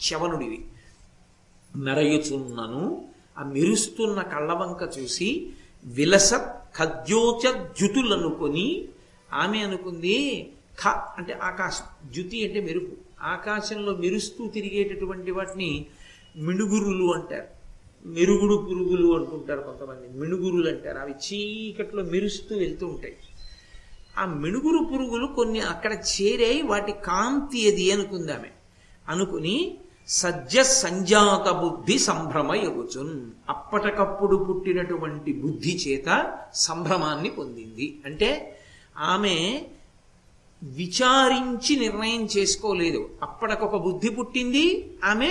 చవనుడివి 0.06 0.60
మెరయుచున్నను 1.70 2.84
ఆ 3.38 3.44
మెరుస్తున్న 3.46 4.20
కళ్ళవంక 4.30 4.82
చూసి 4.96 5.30
విలసత్ 5.84 6.52
ఖద్యోచ 6.76 7.42
ద్యుతులు 7.78 8.12
అనుకొని 8.14 8.66
ఆమె 9.34 9.58
అనుకుంది 9.58 10.16
ఖ 10.82 10.92
అంటే 11.18 11.34
ఆకాశం 11.42 11.86
జ్యుతి 12.12 12.38
అంటే 12.44 12.60
మెరుపు 12.60 12.94
ఆకాశంలో 13.26 13.92
మెరుస్తూ 13.96 14.42
తిరిగేటటువంటి 14.48 15.30
వాటిని 15.30 15.70
మిణుగురులు 16.38 17.06
అంటారు 17.12 17.48
మెరుగుడు 18.04 18.56
పురుగులు 18.64 19.08
అంటుంటారు 19.14 19.62
కొంతమంది 19.62 20.06
మిణుగురులు 20.18 20.68
అంటారు 20.68 20.98
అవి 20.98 21.14
చీకట్లో 21.24 22.02
మెరుస్తూ 22.04 22.52
వెళ్తూ 22.56 22.84
ఉంటాయి 22.86 23.16
ఆ 24.18 24.24
మిణుగురు 24.36 24.80
పురుగులు 24.84 25.26
కొన్ని 25.36 25.60
అక్కడ 25.68 25.92
చేరాయి 26.12 26.60
వాటి 26.62 26.92
కాంతి 27.06 27.60
అది 27.68 27.86
అనుకుందామే 27.92 28.52
అనుకుని 29.06 29.56
సజ్జ 30.08 30.72
సంజాత 30.72 31.52
బుద్ధి 31.52 31.98
సంభ్రమ 31.98 32.48
సంభ్రమయవచున్ 32.48 33.30
అప్పటికప్పుడు 33.48 34.44
పుట్టినటువంటి 34.44 35.32
బుద్ధి 35.32 35.76
చేత 35.76 36.34
సంభ్రమాన్ని 36.54 37.30
పొందింది 37.30 38.00
అంటే 38.04 38.54
ఆమె 39.06 39.64
విచారించి 40.62 41.76
నిర్ణయం 41.76 42.28
చేసుకోలేదు 42.36 43.10
అప్పటికొక 43.22 43.76
బుద్ధి 43.76 44.08
పుట్టింది 44.08 44.94
ఆమె 45.04 45.31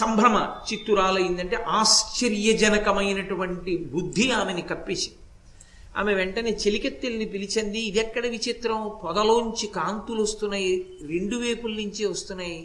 సంభ్రమ 0.00 0.48
చిత్తురాలైందంటే 0.68 1.64
ఆశ్చర్యజనకమైనటువంటి 1.70 3.90
బుద్ధి 3.92 4.32
ఆమెని 4.32 4.62
కప్పేసి 4.62 5.10
ఆమె 5.96 6.14
వెంటనే 6.14 6.50
చెలికెత్తెల్ని 6.50 7.26
పిలిచింది 7.26 7.78
ఇది 7.78 7.98
ఎక్కడ 7.98 8.26
విచిత్రం 8.26 8.90
పొదలోంచి 9.04 9.70
కాంతులు 9.74 10.22
వస్తున్నాయి 10.22 10.86
రెండు 11.02 11.36
వేపుల 11.36 11.74
నుంచి 11.74 12.06
వస్తున్నాయి 12.06 12.64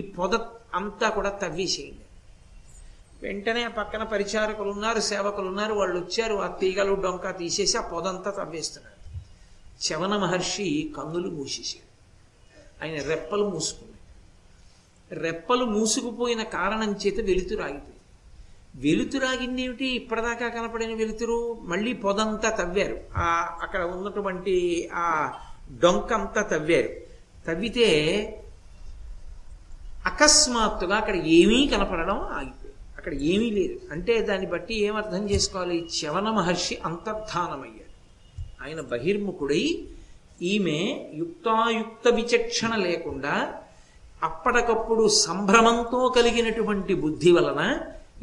ఈ 0.00 0.02
పొద 0.16 0.34
అంతా 0.74 1.08
కూడా 1.08 1.30
తవ్వేసేయండి 1.40 2.04
వెంటనే 3.22 3.62
పక్కన 3.76 4.02
పరిచారకులు 4.04 4.70
ఉన్నారు 4.70 5.00
సేవకులు 5.04 5.48
ఉన్నారు 5.48 5.74
వాళ్ళు 5.74 5.96
వచ్చారు 6.00 6.36
ఆ 6.36 6.48
తీగలు 6.60 6.94
డొంక 6.96 7.30
తీసేసి 7.38 7.76
ఆ 7.78 7.84
పొదంతా 7.92 8.30
తవ్వేస్తున్నారు 8.30 9.00
శవన 9.80 10.14
మహర్షి 10.16 10.68
కన్నులు 10.96 11.30
మూసేసాడు 11.30 11.90
ఆయన 12.82 12.98
రెప్పలు 13.02 13.44
మూసుకున్నాడు 13.50 13.92
రెప్పలు 15.10 15.64
మూసుకుపోయిన 15.66 16.42
కారణం 16.52 16.92
చేత 17.02 17.18
వెలుతురాగిపోయింది 17.24 17.92
వెలుతురాగింది 18.82 19.60
ఏమిటి 19.62 19.88
ఇప్పటిదాకా 19.94 20.46
కనపడిన 20.48 20.92
వెలుతురు 20.94 21.36
మళ్ళీ 21.62 21.92
పొదంతా 21.96 22.48
తవ్వారు 22.56 22.96
ఆ 23.16 23.26
అక్కడ 23.62 23.82
ఉన్నటువంటి 23.88 24.54
ఆ 24.94 25.06
డొంక 25.82 26.12
అంతా 26.12 26.42
తవ్వారు 26.50 26.90
తవ్వితే 27.46 27.88
అకస్మాత్తుగా 30.04 30.96
అక్కడ 30.96 31.16
ఏమీ 31.34 31.58
కనపడడం 31.66 32.18
ఆగిపోయింది 32.32 32.62
అక్కడ 32.96 33.14
ఏమీ 33.30 33.48
లేదు 33.50 33.76
అంటే 33.92 34.14
దాన్ని 34.20 34.46
బట్టి 34.46 34.74
ఏమర్థం 34.84 35.24
చేసుకోవాలి 35.30 35.78
చవన 35.96 36.28
మహర్షి 36.30 36.76
అంతర్ధానమయ్యాడు 36.84 37.92
ఆయన 38.62 38.80
బహిర్ముఖుడై 38.92 39.64
ఈమె 40.46 40.78
యుక్తాయుక్త 41.14 42.08
విచక్షణ 42.14 42.74
లేకుండా 42.84 43.34
అప్పటికప్పుడు 44.22 45.04
సంభ్రమంతో 45.20 46.00
కలిగినటువంటి 46.08 46.94
బుద్ధి 47.02 47.30
వలన 47.32 47.62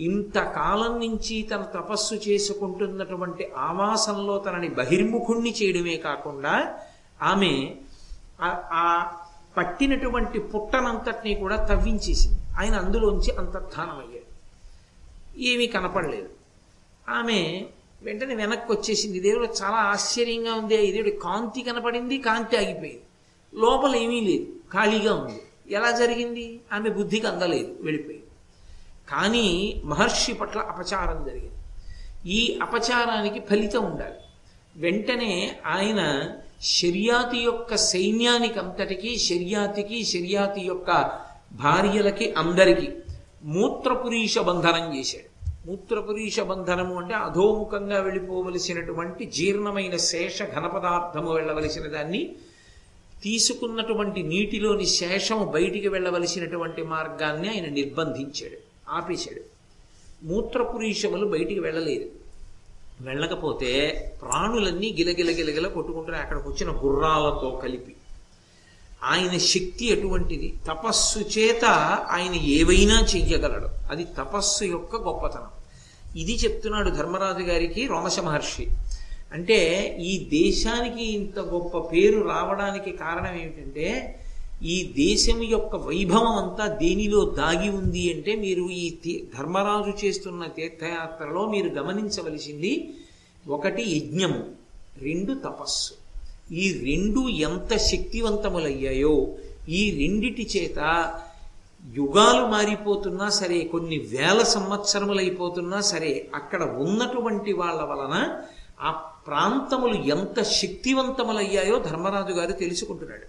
ఇంతకాలం 0.00 0.93
నుంచి 0.99 1.35
తన 1.43 1.63
తపస్సు 1.73 2.15
చేసుకుంటున్నటువంటి 2.25 3.43
ఆవాసంలో 3.61 4.35
తనని 4.45 4.69
బహిర్ముఖుణ్ణి 4.77 5.51
చేయడమే 5.59 5.95
కాకుండా 6.05 6.53
ఆమె 7.23 7.51
ఆ 8.43 8.85
పట్టినటువంటి 9.55 10.39
పుట్టనంతటినీ 10.51 11.33
కూడా 11.35 11.57
తవ్వించేసింది 11.65 12.39
ఆయన 12.59 12.75
అందులోంచి 12.75 13.31
అంతర్ధానమయ్యాడు 13.37 14.29
ఏమీ 15.45 15.65
కనపడలేదు 15.67 16.29
ఆమె 17.09 17.39
వెంటనే 18.03 18.35
వెనక్కి 18.35 18.69
వచ్చేసింది 18.71 19.19
దేవుడు 19.19 19.47
చాలా 19.61 19.79
ఆశ్చర్యంగా 19.89 20.53
ఉంది 20.53 20.77
దేవుడి 20.91 21.13
కాంతి 21.23 21.61
కనపడింది 21.61 22.15
కాంతి 22.21 22.55
ఆగిపోయింది 22.57 23.05
లోపల 23.53 23.93
ఏమీ 23.95 24.19
లేదు 24.21 24.47
ఖాళీగా 24.73 25.13
ఉంది 25.13 25.39
ఎలా 25.75 25.89
జరిగింది 25.91 26.45
ఆమె 26.73 26.89
బుద్ధికి 26.89 27.27
అందలేదు 27.27 27.71
వెళ్ళిపోయింది 27.81 28.29
కానీ 29.11 29.47
మహర్షి 29.85 30.33
పట్ల 30.33 30.59
అపచారం 30.69 31.19
జరిగింది 31.23 31.59
ఈ 32.29 32.39
అపచారానికి 32.61 33.39
ఫలితం 33.39 33.83
ఉండాలి 33.85 34.19
వెంటనే 34.75 35.33
ఆయన 35.65 36.01
షర్యాతి 36.69 37.39
యొక్క 37.43 37.75
సైన్యానికి 37.85 38.59
అంతటికి 38.59 39.11
షర్యాతికి 39.17 39.99
షర్యాతి 40.03 40.61
యొక్క 40.61 40.89
భార్యలకి 41.53 42.25
అందరికీ 42.37 42.87
మూత్రపురీష 43.45 44.39
బంధనం 44.39 44.85
చేశాడు 44.95 45.27
మూత్రపురీష 45.67 46.39
బంధనము 46.41 46.93
అంటే 46.97 47.15
అధోముఖంగా 47.19 47.97
వెళ్ళిపోవలసినటువంటి 48.01 49.23
జీర్ణమైన 49.31 49.95
శేష 50.05 50.37
ఘన 50.53 50.65
పదార్థము 50.67 51.31
వెళ్ళవలసిన 51.33 51.87
దాన్ని 51.87 52.21
తీసుకున్నటువంటి 53.23 54.21
నీటిలోని 54.23 54.87
శేషము 54.91 55.45
బయటికి 55.51 55.87
వెళ్ళవలసినటువంటి 55.87 56.83
మార్గాన్ని 56.83 57.49
ఆయన 57.49 57.67
నిర్బంధించాడు 57.73 58.57
ఆపేశాడు 58.89 59.43
మూత్రపురీషములు 60.23 61.27
బయటికి 61.27 61.59
వెళ్ళలేదు 61.59 62.07
వెళ్ళకపోతే 63.01 63.71
ప్రాణులన్నీ 64.21 64.89
గిలగిల 64.97 65.29
గిలగిల 65.37 65.67
కొట్టుకుంటారు 65.67 66.17
అక్కడికి 66.17 66.47
వచ్చిన 66.49 66.69
గుర్రాలతో 66.81 67.49
కలిపి 67.63 67.93
ఆయన 69.03 69.35
శక్తి 69.45 69.85
ఎటువంటిది 69.87 70.47
తపస్సు 70.67 71.19
చేత 71.35 71.65
ఆయన 72.11 72.35
ఏవైనా 72.51 72.97
చెయ్యగలడు 73.11 73.69
అది 73.91 74.03
తపస్సు 74.17 74.63
యొక్క 74.67 74.95
గొప్పతనం 75.01 75.51
ఇది 76.15 76.33
చెప్తున్నాడు 76.35 76.89
ధర్మరాజు 76.89 77.43
గారికి 77.43 77.81
రోమశ 77.87 78.19
మహర్షి 78.19 78.65
అంటే 79.33 79.59
ఈ 80.01 80.13
దేశానికి 80.31 81.03
ఇంత 81.11 81.39
గొప్ప 81.51 81.79
పేరు 81.91 82.17
రావడానికి 82.27 82.91
కారణం 82.97 83.35
ఏమిటంటే 83.35 83.87
ఈ 84.65 84.75
దేశం 84.97 85.37
యొక్క 85.47 85.75
వైభవం 85.85 86.35
అంతా 86.41 86.65
దేనిలో 86.81 87.21
దాగి 87.37 87.69
ఉంది 87.77 88.03
అంటే 88.11 88.33
మీరు 88.41 88.65
ఈ 88.77 88.83
ధర్మరాజు 89.33 89.93
చేస్తున్న 90.01 90.49
తీర్థయాత్రలో 90.57 91.43
మీరు 91.49 91.69
గమనించవలసింది 91.77 92.73
ఒకటి 93.45 93.83
యజ్ఞము 93.93 94.41
రెండు 95.03 95.33
తపస్సు 95.45 95.93
ఈ 96.55 96.65
రెండు 96.83 97.21
ఎంత 97.41 97.73
శక్తివంతములయ్యాయో 97.87 99.15
ఈ 99.71 99.81
రెండిటి 99.97 100.45
చేత 100.53 100.79
యుగాలు 101.93 102.43
మారిపోతున్నా 102.47 103.27
సరే 103.33 103.59
కొన్ని 103.71 103.97
వేల 104.11 104.39
సంవత్సరములైపోతున్నా 104.51 105.79
సరే 105.87 106.11
అక్కడ 106.33 106.63
ఉన్నటువంటి 106.79 107.53
వాళ్ళ 107.53 107.81
వలన 107.83 108.15
ఆ 108.81 108.91
ప్రాంతములు 109.27 109.97
ఎంత 110.11 110.39
శక్తివంతములయ్యాయో 110.53 111.77
ధర్మరాజు 111.81 112.33
గారు 112.33 112.53
తెలుసుకుంటున్నాడు 112.61 113.27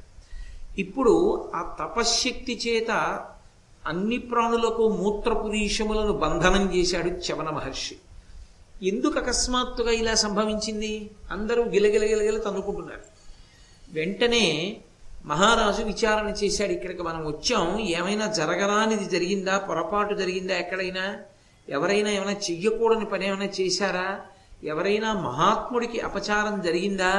ఇప్పుడు 0.79 1.15
ఆ 1.55 1.63
తపశ్శక్తి 1.79 2.55
చేత 2.57 2.91
అన్ని 3.85 4.19
ప్రాణులకు 4.31 4.85
మూత్రపురీషములను 4.99 6.13
బంధనం 6.19 6.65
చేశాడు 6.75 7.11
చవన 7.27 7.49
మహర్షి 7.51 7.97
ఎందుకు 8.85 9.17
అకస్మాత్తుగా 9.19 9.93
ఇలా 9.93 10.15
సంభవించింది 10.15 10.93
అందరూ 11.31 11.63
గిలగిలగిలగిల 11.65 12.39
తన్నుకుంటున్నారు 12.39 13.05
వెంటనే 13.95 14.45
మహారాజు 15.25 15.83
విచారణ 15.83 16.29
చేశాడు 16.43 16.73
ఇక్కడికి 16.73 17.03
మనం 17.03 17.21
వచ్చాం 17.27 17.67
ఏమైనా 17.91 18.27
జరగరానిది 18.33 19.07
జరిగిందా 19.11 19.57
పొరపాటు 19.59 20.15
జరిగిందా 20.15 20.55
ఎక్కడైనా 20.55 21.05
ఎవరైనా 21.69 22.11
ఏమైనా 22.11 22.37
చెయ్యకూడని 22.41 23.05
పని 23.05 23.27
ఏమైనా 23.27 23.49
చేశారా 23.61 24.09
ఎవరైనా 24.65 25.13
మహాత్ముడికి 25.13 25.99
అపచారం 26.01 26.57
జరిగిందా 26.63 27.13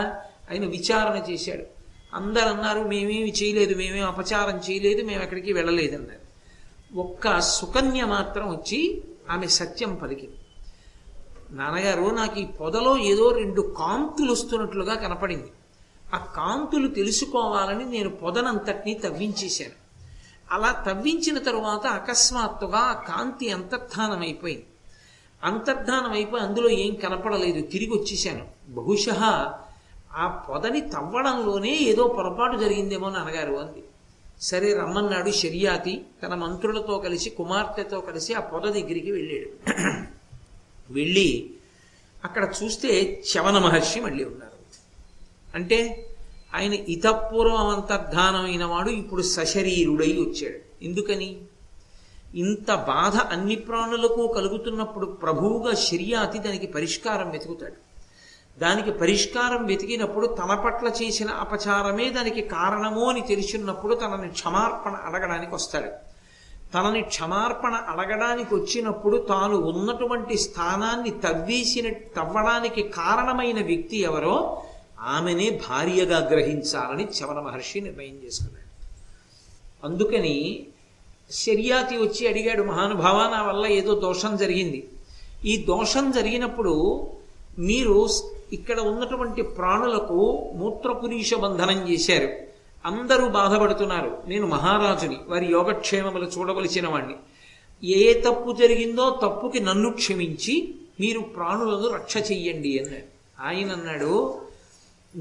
ఆయన 0.50 0.66
విచారణ 0.68 1.18
చేశాడు 1.30 1.66
అందరు 2.14 2.50
అన్నారు 2.50 2.82
మేమేమి 2.84 3.32
చేయలేదు 3.40 3.74
మేమేమి 3.76 4.06
అపచారం 4.10 4.58
చేయలేదు 4.66 5.02
మేము 5.04 5.22
ఎక్కడికి 5.22 5.52
వెళ్ళలేదు 5.54 5.96
అన్నారు 5.98 6.22
ఒక్క 6.98 7.28
సుకన్య 7.52 8.02
మాత్రం 8.10 8.46
వచ్చి 8.50 8.80
ఆమె 9.30 9.48
సత్యం 9.54 9.92
పలికింది 9.96 10.40
నాన్నగారు 11.54 12.06
నాకు 12.12 12.38
ఈ 12.40 12.48
పొదలో 12.60 12.92
ఏదో 13.04 13.26
రెండు 13.34 13.62
కాంతులు 13.78 14.32
వస్తున్నట్లుగా 14.32 14.96
కనపడింది 14.96 15.52
ఆ 16.14 16.20
కాంతులు 16.36 16.88
తెలుసుకోవాలని 16.92 17.86
నేను 17.86 18.12
పొదనంతటినీ 18.22 18.94
తవ్వించేశాను 19.04 19.78
అలా 20.52 20.70
తవ్వించిన 20.88 21.38
తరువాత 21.40 21.86
అకస్మాత్తుగా 22.00 22.82
ఆ 22.90 22.96
కాంతి 23.08 23.48
అంతర్ధానం 23.50 24.22
అయిపోయింది 24.22 24.68
అంతర్ధానం 25.42 26.12
అయిపోయి 26.12 26.44
అందులో 26.44 26.70
ఏం 26.84 26.92
కనపడలేదు 26.96 27.62
తిరిగి 27.68 27.94
వచ్చేశాను 27.96 28.44
బహుశా 28.70 29.16
ఆ 30.14 30.26
పొదని 30.48 30.82
తవ్వడంలోనే 30.90 31.74
ఏదో 31.86 32.04
పొరపాటు 32.16 32.56
జరిగిందేమో 32.58 33.08
అని 33.08 33.18
అనగారు 33.18 33.56
అంది 33.56 33.84
సరే 34.42 34.70
రమ్మన్నాడు 34.74 35.32
శర్యాతి 35.40 35.94
తన 36.24 36.34
మంత్రులతో 36.36 36.96
కలిసి 37.00 37.30
కుమార్తెతో 37.32 38.00
కలిసి 38.02 38.32
ఆ 38.34 38.42
పొద 38.48 38.66
దగ్గరికి 38.74 39.12
వెళ్ళాడు 39.12 39.50
వెళ్ళి 40.90 41.30
అక్కడ 42.24 42.44
చూస్తే 42.58 42.92
చవన 43.30 43.58
మహర్షి 43.58 44.00
మళ్ళీ 44.00 44.24
ఉన్నారు 44.24 44.60
అంటే 45.56 45.80
ఆయన 46.54 46.76
ఇతపూర్వం 46.88 47.68
అంతర్ధానమైన 47.70 48.64
వాడు 48.66 48.92
ఇప్పుడు 48.94 49.24
సశరీరుడై 49.32 50.12
వచ్చాడు 50.18 50.60
ఎందుకని 50.84 51.30
ఇంత 52.36 52.72
బాధ 52.88 53.16
అన్ని 53.34 53.58
ప్రాణులకు 53.66 54.22
కలుగుతున్నప్పుడు 54.34 55.08
ప్రభువుగా 55.24 55.74
శర్యాతి 55.84 56.38
దానికి 56.40 56.68
పరిష్కారం 56.68 57.28
వెతుకుతాడు 57.30 57.78
దానికి 58.58 58.92
పరిష్కారం 59.00 59.62
వెతికినప్పుడు 59.66 60.26
తన 60.36 60.54
పట్ల 60.64 60.88
చేసిన 60.98 61.30
అపచారమే 61.44 62.08
దానికి 62.10 62.42
కారణము 62.52 63.04
అని 63.10 63.22
తెలిసినప్పుడు 63.28 63.94
తనని 63.96 64.30
క్షమార్పణ 64.32 64.94
అడగడానికి 65.06 65.54
వస్తాడు 65.54 65.90
తనని 66.74 67.02
క్షమార్పణ 67.10 67.74
అడగడానికి 67.90 68.52
వచ్చినప్పుడు 68.56 69.18
తాను 69.28 69.58
ఉన్నటువంటి 69.72 70.36
స్థానాన్ని 70.38 71.12
తవ్వేసిన 71.24 71.88
తవ్వడానికి 72.16 72.84
కారణమైన 72.96 73.60
వ్యక్తి 73.66 73.98
ఎవరో 74.02 74.36
ఆమెనే 75.08 75.48
భార్యగా 75.64 76.20
గ్రహించాలని 76.32 77.06
చవన 77.18 77.40
మహర్షి 77.40 77.80
నిర్ణయం 77.82 78.18
చేసుకున్నాడు 78.24 78.70
అందుకని 79.84 80.36
శర్యాతి 81.32 81.96
వచ్చి 81.98 82.24
అడిగాడు 82.28 82.64
మహానుభావ 82.64 83.20
నా 83.30 83.42
వల్ల 83.42 83.66
ఏదో 83.74 83.94
దోషం 84.00 84.34
జరిగింది 84.36 84.80
ఈ 85.46 85.54
దోషం 85.66 86.06
జరిగినప్పుడు 86.12 86.74
మీరు 87.62 87.96
ఇక్కడ 88.54 88.80
ఉన్నటువంటి 88.90 89.42
ప్రాణులకు 89.56 90.18
మూత్రపురీష 90.56 91.34
బంధనం 91.44 91.80
చేశారు 91.88 92.30
అందరూ 92.86 93.26
బాధపడుతున్నారు 93.32 94.12
నేను 94.28 94.46
మహారాజుని 94.48 95.18
వారి 95.28 95.48
యోగక్షేమములు 95.52 96.28
చూడవలసిన 96.34 96.88
వాణ్ణి 96.88 97.16
ఏ 97.84 98.04
తప్పు 98.26 98.50
జరిగిందో 98.54 99.06
తప్పుకి 99.24 99.60
నన్ను 99.60 99.90
క్షమించి 99.94 100.56
మీరు 101.00 101.22
ప్రాణులను 101.36 101.88
రక్ష 101.94 102.16
చెయ్యండి 102.30 102.72
అన్నాడు 102.80 103.08
ఆయన 103.40 103.70
అన్నాడు 103.72 104.14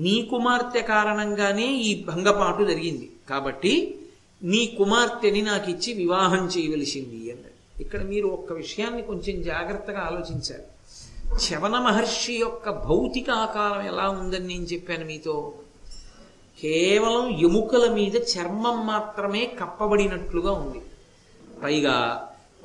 నీ 0.00 0.17
కుమార్తె 0.31 0.83
కారణంగానే 0.89 1.69
ఈ 1.83 1.91
భంగపాటు 2.05 2.63
జరిగింది 2.65 3.07
కాబట్టి 3.29 3.73
నీ 4.43 4.61
కుమార్తెని 4.79 5.41
నాకు 5.43 5.69
ఇచ్చి 5.71 5.91
వివాహం 5.95 6.45
చేయవలసింది 6.55 7.19
అన్నాడు 7.33 7.59
ఇక్కడ 7.83 8.01
మీరు 8.05 8.29
ఒక్క 8.29 8.53
విషయాన్ని 8.53 9.03
కొంచెం 9.03 9.37
జాగ్రత్తగా 9.43 10.01
ఆలోచించారు 10.05 10.67
చవన 11.41 11.77
మహర్షి 11.79 12.35
యొక్క 12.37 12.71
భౌతిక 12.87 13.29
ఆకారం 13.37 13.85
ఎలా 13.87 14.07
ఉందని 14.13 14.47
నేను 14.47 14.67
చెప్పాను 14.73 15.05
మీతో 15.07 15.37
కేవలం 16.59 17.25
ఎముకల 17.45 17.85
మీద 17.93 18.17
చర్మం 18.33 18.79
మాత్రమే 18.87 19.43
కప్పబడినట్లుగా 19.61 20.53
ఉంది 20.53 20.81
పైగా 21.63 21.97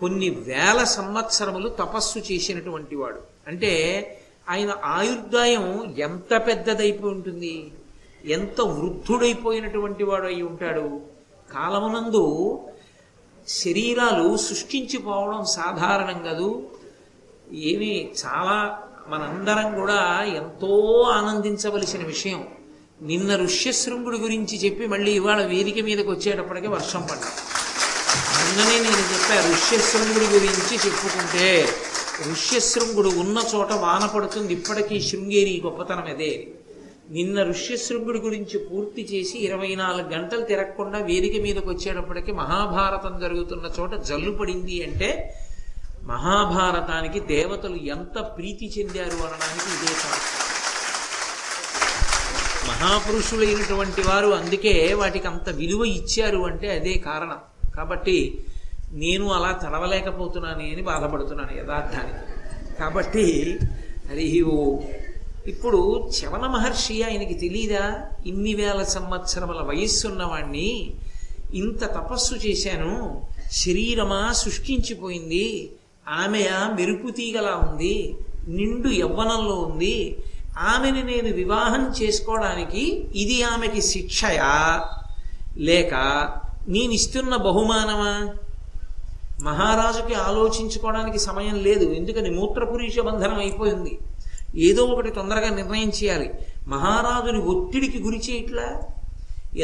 కొన్ని 0.00 0.30
వేల 0.48 0.80
సంవత్సరములు 0.92 1.70
తపస్సు 1.80 2.20
చేసినటువంటి 2.28 2.96
వాడు 2.96 3.22
అంటే 3.48 3.72
ఆయన 4.48 4.72
ఆయుర్దాయం 4.92 5.66
ఎంత 6.00 6.32
పెద్దదైపోయి 6.48 7.14
ఉంటుంది 7.14 7.56
ఎంత 8.30 8.62
వృద్ధుడైపోయినటువంటి 8.74 10.04
వాడు 10.04 10.26
అయి 10.26 10.44
ఉంటాడు 10.44 10.86
కాలమునందు 11.50 12.24
శరీరాలు 13.48 14.28
సృష్టించిపోవడం 14.38 15.42
సాధారణం 15.58 16.18
కాదు 16.24 16.48
ఏమి 17.68 17.92
చాలా 18.22 18.58
మనందరం 19.10 19.68
కూడా 19.76 20.00
ఎంతో 20.38 20.72
ఆనందించవలసిన 21.14 22.02
విషయం 22.06 22.42
నిన్న 23.02 23.32
ఋష్యశృంగుడి 23.42 24.18
గురించి 24.18 24.56
చెప్పి 24.58 24.84
మళ్ళీ 24.88 25.12
ఇవాళ 25.14 25.42
వేదిక 25.48 25.80
మీదకి 25.86 26.10
వచ్చేటప్పటికే 26.10 26.70
వర్షం 26.70 27.04
పడ్డ 27.10 27.24
నిన్ననే 28.38 28.78
నేను 28.86 29.06
చెప్పా 29.12 29.36
ఋష్యశృంగుడి 29.50 30.28
గురించి 30.36 30.76
చెప్పుకుంటే 30.86 31.48
ఋష్యశృంగుడు 32.28 33.10
ఉన్న 33.20 33.40
చోట 33.52 33.72
వాన 33.82 34.06
పడుతుంది 34.14 34.52
ఇప్పటికీ 34.54 34.96
శృంగేరి 35.08 35.54
గొప్పతనం 35.66 36.08
అదే 36.10 36.32
నిన్న 37.12 37.44
ఋష్యశృంగుడి 37.50 38.20
గురించి 38.20 38.58
పూర్తి 38.68 39.02
చేసి 39.12 39.36
ఇరవై 39.40 39.70
నాలుగు 39.76 40.08
గంటలు 40.16 40.44
తిరగకుండా 40.44 41.00
వేదిక 41.08 41.36
మీదకి 41.44 41.70
వచ్చేటప్పటికి 41.70 42.32
మహాభారతం 42.40 43.14
జరుగుతున్న 43.22 43.68
చోట 43.78 43.94
జల్లు 44.04 44.32
పడింది 44.32 44.78
అంటే 44.88 45.10
మహాభారతానికి 46.08 47.20
దేవతలు 47.28 47.78
ఎంత 47.90 48.18
ప్రీతి 48.36 48.68
చెందారు 48.76 49.18
అనడానికి 49.24 49.70
ఇదే 49.76 49.94
కారణం 50.02 50.36
మహాపురుషులైనటువంటి 52.70 54.02
వారు 54.02 54.30
అందుకే 54.34 54.74
వాటికి 54.94 55.28
అంత 55.28 55.50
విలువ 55.56 55.84
ఇచ్చారు 55.92 56.40
అంటే 56.44 56.68
అదే 56.70 56.94
కారణం 57.06 57.40
కాబట్టి 57.76 58.18
నేను 58.94 59.26
అలా 59.34 59.52
తడవలేకపోతున్నాను 59.64 60.66
అని 60.66 60.84
బాధపడుతున్నాను 60.84 61.54
యథార్థానికి 61.58 62.24
కాబట్టి 62.80 63.26
అది 64.12 64.26
ఇప్పుడు 65.48 65.80
చవన 66.16 66.46
మహర్షి 66.48 66.96
ఆయనకి 67.04 67.36
తెలీదా 67.36 67.84
ఇన్ని 68.26 68.54
వేల 68.56 68.82
సంవత్సరముల 68.90 69.62
వయస్సున్నవాణ్ణి 69.62 70.70
ఇంత 71.54 71.84
తపస్సు 71.94 72.36
చేశాను 72.46 72.94
శరీరమా 73.54 74.22
సృష్టించిపోయింది 74.42 75.46
ఆమె 76.16 76.42
మెరుపు 76.74 77.10
తీగలా 77.12 77.54
ఉంది 77.58 77.96
నిండు 78.50 78.90
యవ్వనంలో 78.96 79.56
ఉంది 79.62 79.96
ఆమెని 80.66 81.02
నేను 81.04 81.30
వివాహం 81.36 81.84
చేసుకోవడానికి 82.02 82.84
ఇది 83.14 83.38
ఆమెకి 83.44 83.82
శిక్షయా 83.82 84.54
లేక 85.60 85.94
నేనిస్తున్న 86.68 87.34
బహుమానమా 87.36 88.14
మహారాజుకి 89.44 90.16
ఆలోచించుకోవడానికి 90.20 91.20
సమయం 91.20 91.58
లేదు 91.58 91.86
ఎందుకని 91.94 92.30
మూత్రపురుష 92.30 93.00
బంధనం 93.00 93.40
అయిపోయింది 93.40 93.94
ఏదో 94.60 94.84
ఒకటి 94.86 95.10
తొందరగా 95.10 95.50
నిర్ణయం 95.50 95.90
చేయాలి 95.90 96.28
మహారాజుని 96.68 97.42
ఒత్తిడికి 97.48 98.00
గురి 98.04 98.20
చేయట్లా 98.28 98.68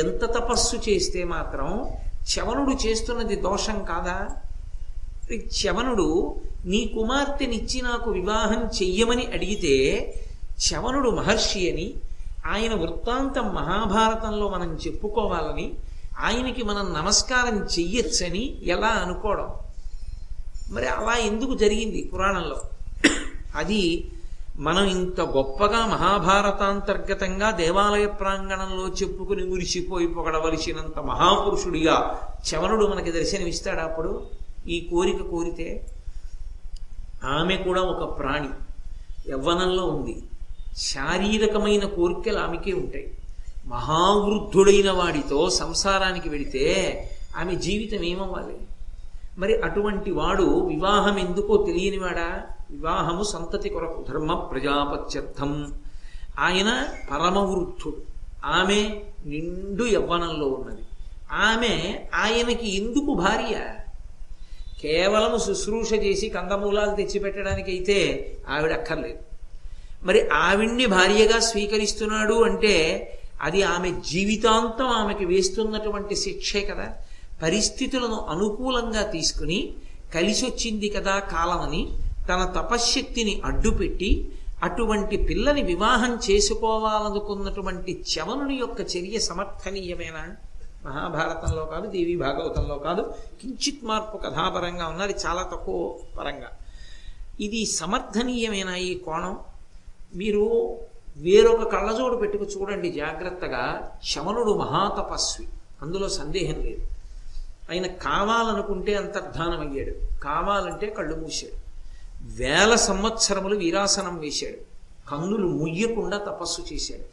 ఎంత 0.00 0.24
తపస్సు 0.34 0.78
చేస్తే 0.88 1.22
మాత్రం 1.26 1.70
చవనుడు 2.34 2.74
చేస్తున్నది 2.86 3.36
దోషం 3.36 3.80
కాదా 3.84 4.18
చవనుడు 5.58 6.08
నీ 6.66 6.82
కుమార్తెనిచ్చి 6.94 7.80
నాకు 7.82 8.10
వివాహం 8.12 8.62
చెయ్యమని 8.78 9.26
అడిగితే 9.34 9.76
చవనుడు 10.66 11.10
మహర్షి 11.12 11.62
అని 11.72 11.88
ఆయన 12.48 12.74
వృత్తాంతం 12.74 13.48
మహాభారతంలో 13.54 14.46
మనం 14.50 14.70
చెప్పుకోవాలని 14.76 15.68
ఆయనకి 16.20 16.64
మనం 16.64 16.86
నమస్కారం 16.94 17.56
చెయ్యొచ్చని 17.74 18.44
ఎలా 18.66 18.92
అనుకోవడం 19.04 19.50
మరి 20.74 20.88
అలా 20.88 21.16
ఎందుకు 21.26 21.54
జరిగింది 21.54 22.02
పురాణంలో 22.12 22.60
అది 23.56 23.82
మనం 24.60 24.86
ఇంత 24.88 25.22
గొప్పగా 25.36 25.80
మహాభారతాంతర్గతంగా 25.86 27.48
దేవాలయ 27.52 28.06
ప్రాంగణంలో 28.20 28.86
చెప్పుకుని 29.00 29.44
మురిసిపోయి 29.44 30.08
పొగడవలసినంత 30.08 31.00
మహాపురుషుడిగా 31.06 31.96
చవనుడు 32.50 32.86
మనకి 32.88 33.12
దర్శనమిస్తాడు 33.12 33.82
అప్పుడు 33.82 34.12
ఈ 34.68 34.78
కోరిక 34.90 35.22
కోరితే 35.30 35.68
ఆమె 37.34 37.56
కూడా 37.58 37.82
ఒక 37.84 38.04
ప్రాణి 38.20 38.52
యవ్వనంలో 39.32 39.84
ఉంది 39.88 40.16
శారీరకమైన 40.84 41.84
కోరికలు 41.96 42.40
ఆమెకే 42.40 42.74
ఉంటాయి 42.74 43.08
మహావృద్ధుడైన 43.68 44.90
వాడితో 44.92 45.40
సంసారానికి 45.58 46.30
వెళితే 46.30 46.64
ఆమె 47.38 47.54
జీవితం 47.58 48.02
ఏమవ్వాలి 48.04 48.58
మరి 49.38 49.54
అటువంటి 49.64 50.12
వాడు 50.12 50.48
వివాహం 50.68 51.16
ఎందుకో 51.18 51.54
తెలియనివాడా 51.66 52.28
వివాహము 52.70 53.24
సంతతి 53.24 53.70
కొరకు 53.70 54.00
ధర్మ 54.10 54.34
ప్రజాపత్యర్థం 54.52 55.52
ఆయన 56.40 56.70
పరమవృద్ధుడు 57.12 58.02
ఆమె 58.54 58.80
నిండు 59.26 59.86
యవ్వనంలో 59.88 60.48
ఉన్నది 60.48 60.84
ఆమె 61.44 61.74
ఆయనకి 62.16 62.68
ఎందుకు 62.76 63.12
భార్య 63.16 63.56
కేవలం 64.84 65.40
శుశ్రూష 65.40 65.94
చేసి 66.06 66.30
కందమూలాలు 66.30 66.96
అయితే 67.70 68.00
ఆవిడ 68.50 68.72
అక్కర్లేదు 68.72 69.22
మరి 70.06 70.22
ఆవిడ్ని 70.42 70.86
భార్యగా 70.86 71.40
స్వీకరిస్తున్నాడు 71.40 72.38
అంటే 72.44 72.74
అది 73.42 73.62
ఆమె 73.64 73.90
జీవితాంతం 74.10 74.90
ఆమెకి 74.92 75.26
వేస్తున్నటువంటి 75.26 76.16
శిక్షే 76.16 76.62
కదా 76.62 76.88
పరిస్థితులను 77.42 78.18
అనుకూలంగా 78.30 79.04
తీసుకుని 79.12 79.60
కలిసొచ్చింది 80.14 80.90
కదా 80.90 81.20
కాలమని 81.32 81.84
తన 82.30 82.42
తపశ్శక్తిని 82.56 83.42
అడ్డుపెట్టి 83.46 84.12
అటువంటి 84.64 85.18
పిల్లని 85.18 85.64
వివాహం 85.64 86.20
చేసుకోవాలనుకున్నటువంటి 86.30 87.94
చవనుని 88.14 88.56
యొక్క 88.56 88.82
చర్య 88.94 89.20
సమర్థనీయమేనా 89.20 90.24
మహాభారతంలో 90.86 91.64
కాదు 91.66 91.88
దేవి 91.92 92.16
భాగవతంలో 92.18 92.76
కాదు 92.80 93.04
కించిత్ 93.40 93.84
మార్పు 93.84 94.18
కథాపరంగా 94.18 94.86
ఉన్నది 94.88 95.16
చాలా 95.24 95.44
తక్కువ 95.54 95.78
పరంగా 96.18 96.50
ఇది 97.40 97.62
సమర్థనీయమైన 97.74 98.72
ఈ 98.84 98.92
కోణం 99.06 99.36
మీరు 100.16 100.44
వేరొక 101.18 101.64
కళ్ళజోడు 101.72 102.16
పెట్టుకు 102.16 102.46
చూడండి 102.54 102.90
జాగ్రత్తగా 102.92 103.64
శమనుడు 104.04 104.54
మహాతపస్వి 104.54 105.46
అందులో 105.82 106.08
సందేహం 106.18 106.58
లేదు 106.60 106.84
ఆయన 107.72 107.88
కావాలనుకుంటే 108.04 108.94
అంతర్ధానం 108.96 109.60
అయ్యాడు 109.60 109.94
కావాలంటే 110.24 110.88
కళ్ళు 110.98 111.16
మూసాడు 111.16 111.60
వేల 112.40 112.74
సంవత్సరములు 112.86 113.56
వీరాసనం 113.56 114.16
వేశాడు 114.18 114.60
కన్నులు 115.08 115.48
ముయ్యకుండా 115.58 116.18
తపస్సు 116.28 116.62
చేశాడు 116.72 117.06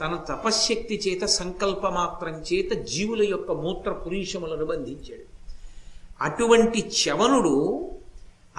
తన 0.00 0.14
తపశ్శక్తి 0.28 0.96
చేత 1.04 1.24
సంకల్పమాత్రం 1.34 2.34
చేత 2.46 2.72
జీవుల 2.86 3.22
యొక్క 3.28 3.50
మూత్ర 3.62 3.90
పురీషములను 4.02 4.66
బంధించాడు 4.66 5.26
అటువంటి 6.20 6.80
చవనుడు 7.00 7.54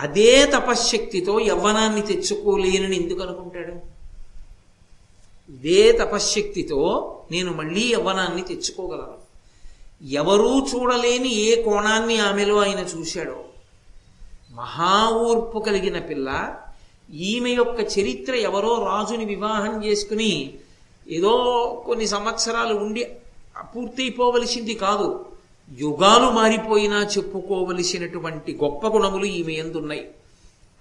అదే 0.00 0.31
తపశ్శక్తితో 0.53 1.33
యవ్వనాన్ని 1.47 2.03
తెచ్చుకోలేనని 2.03 2.95
ఎందుకు 2.95 3.21
అనుకుంటాడు 3.23 3.75
ఇదే 5.49 5.83
తపశ్శక్తితో 5.99 6.81
నేను 7.31 7.51
మళ్ళీ 7.53 7.83
యవ్వనాన్ని 7.87 8.43
తెచ్చుకోగలను 8.43 9.19
ఎవరూ 10.17 10.51
చూడలేని 10.69 11.31
ఏ 11.43 11.49
కోణాన్ని 11.65 12.15
ఆమెలో 12.21 12.55
ఆయన 12.59 12.81
చూశాడో 12.93 13.37
మహా 14.55 14.95
ఊర్పు 15.21 15.59
కలిగిన 15.59 15.99
పిల్ల 16.09 16.29
ఈమె 17.25 17.51
యొక్క 17.51 17.79
చరిత్ర 17.93 18.33
ఎవరో 18.47 18.73
రాజుని 18.85 19.25
వివాహం 19.25 19.73
చేసుకుని 19.85 20.31
ఏదో 21.07 21.33
కొన్ని 21.85 22.05
సంవత్సరాలు 22.07 22.73
ఉండి 22.79 23.03
పూర్తయిపోవలసింది 23.73 24.73
కాదు 24.77 25.07
యుగాలు 25.79 26.27
మారిపోయినా 26.31 26.99
చెప్పుకోవలసినటువంటి 27.13 28.51
గొప్ప 28.61 28.87
గుణములు 28.87 29.27
ఈమె 29.33 29.53
ఎందున్నాయి 29.53 30.03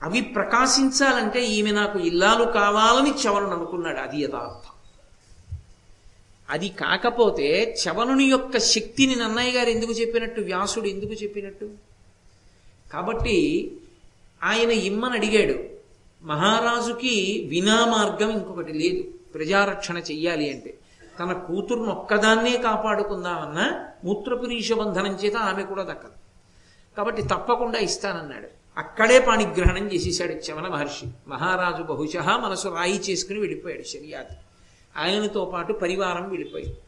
అవి 0.01 0.21
ప్రకాశించాలంటే 0.35 1.41
ఈమె 1.53 1.73
నాకు 1.73 1.99
ఇల్లాలు 2.07 2.45
కావాలని 2.53 3.13
చవనుడు 3.23 3.55
అనుకున్నాడు 3.55 4.01
అది 4.01 4.19
యథార్థం 4.23 4.69
అది 6.49 6.69
కాకపోతే 6.79 7.49
చవనుని 7.83 8.27
యొక్క 8.27 8.59
శక్తిని 8.67 9.15
నన్నయ్య 9.15 9.53
గారు 9.53 9.71
ఎందుకు 9.71 9.93
చెప్పినట్టు 9.93 10.41
వ్యాసుడు 10.41 10.89
ఎందుకు 10.89 11.15
చెప్పినట్టు 11.23 11.67
కాబట్టి 12.87 13.37
ఆయన 14.41 14.73
ఇమ్మని 14.83 15.17
అడిగాడు 15.17 15.57
మహారాజుకి 16.23 17.15
వినా 17.49 17.79
మార్గం 17.87 18.31
ఇంకొకటి 18.31 18.73
లేదు 18.75 19.03
ప్రజారక్షణ 19.35 19.99
చెయ్యాలి 20.11 20.47
అంటే 20.51 20.73
తన 21.19 21.33
కూతురు 21.47 21.85
ఒక్కదాన్నే 21.91 22.55
కాపాడుకుందామన్న 22.59 23.61
మూత్రపురీష 24.05 24.73
బంధనం 24.73 25.15
చేత 25.15 25.37
ఆమె 25.45 25.63
కూడా 25.63 25.85
దక్కదు 25.85 26.17
కాబట్టి 26.97 27.23
తప్పకుండా 27.25 27.79
ఇస్తానన్నాడు 27.79 28.49
అక్కడే 28.77 29.19
పాణిగ్రహణం 29.21 29.85
చేసేసాడు 29.87 30.35
చమన 30.47 30.67
మహర్షి 30.69 31.07
మహారాజు 31.29 31.83
బహుశ 31.83 32.17
మనసు 32.41 32.69
రాయి 32.69 32.99
చేసుకుని 33.01 33.39
వెళ్ళిపోయాడు 33.41 33.85
శర్యాతి 33.89 34.37
ఆయనతో 34.95 35.43
పాటు 35.47 35.73
పరివారం 35.83 36.25
వెళ్ళిపోయింది 36.31 36.79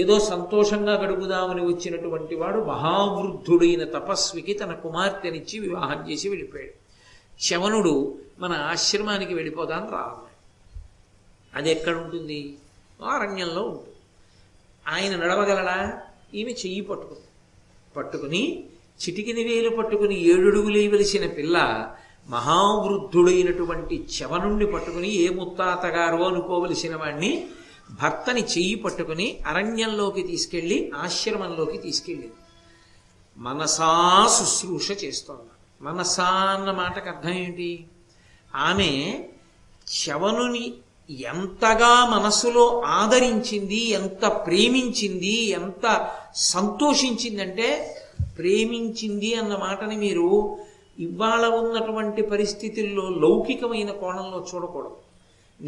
ఏదో 0.00 0.16
సంతోషంగా 0.26 0.94
గడుపుదామని 0.94 1.62
వచ్చినటువంటి 1.66 2.34
వాడు 2.34 2.58
మహావృద్ధుడైన 2.64 3.84
తపస్వికి 3.90 4.52
తన 4.54 4.72
కుమార్తెనిచ్చి 4.82 5.56
వివాహం 5.60 6.00
చేసి 6.10 6.26
వెళ్ళిపోయాడు 6.28 6.76
శవనుడు 7.40 7.94
మన 8.40 8.52
ఆశ్రమానికి 8.68 9.34
వెళ్ళిపోదాం 9.34 9.84
రావాలి 9.92 10.29
అది 11.52 11.68
ఎక్కడ 11.70 11.94
ఉంటుంది 11.96 12.40
అరణ్యంలో 13.14 13.62
ఉంటుంది 13.66 13.96
ఆయన 14.86 15.12
నడవగలడా 15.16 15.78
ఈమె 16.34 16.52
చెయ్యి 16.62 16.82
పట్టుకుంది 16.82 17.28
పట్టుకుని 17.94 18.42
చిటికిని 19.00 19.42
వేలు 19.44 19.70
పట్టుకుని 19.76 20.16
ఏడుగులేయవలసిన 20.24 21.26
పిల్ల 21.30 21.56
మహావృద్ధుడైనటువంటి 22.28 23.96
చవనుణ్ణి 24.16 24.66
పట్టుకుని 24.66 25.10
ఏ 25.16 25.28
ముత్తాతగారో 25.30 26.20
అనుకోవలసిన 26.24 26.94
వాణ్ణి 26.96 27.30
భర్తని 28.00 28.42
చెయ్యి 28.44 28.76
పట్టుకుని 28.76 29.26
అరణ్యంలోకి 29.46 30.22
తీసుకెళ్ళి 30.22 30.78
ఆశ్రమంలోకి 30.96 31.78
తీసుకెళ్ళింది 31.78 32.36
మనసా 33.38 33.90
శుశ్రూష 34.36 34.90
చేస్తోంది 35.04 35.50
మనసా 35.80 36.28
అన్న 36.50 36.70
మాటకు 36.72 37.08
అర్థం 37.08 37.34
ఏంటి 37.36 37.70
ఆమె 38.54 38.90
చవనుని 39.86 40.66
ఎంతగా 41.26 41.92
మనసులో 42.06 42.64
ఆదరించింది 42.96 43.80
ఎంత 43.92 44.24
ప్రేమించింది 44.46 45.36
ఎంత 45.52 45.86
సంతోషించిందంటే 46.50 47.68
ప్రేమించింది 48.38 49.30
అన్న 49.34 49.54
మాటని 49.56 49.96
మీరు 49.96 50.28
ఇవాళ 50.98 51.44
ఉన్నటువంటి 51.54 52.22
పరిస్థితుల్లో 52.26 53.04
లౌకికమైన 53.20 53.90
కోణంలో 54.00 54.38
చూడకూడదు 54.50 54.96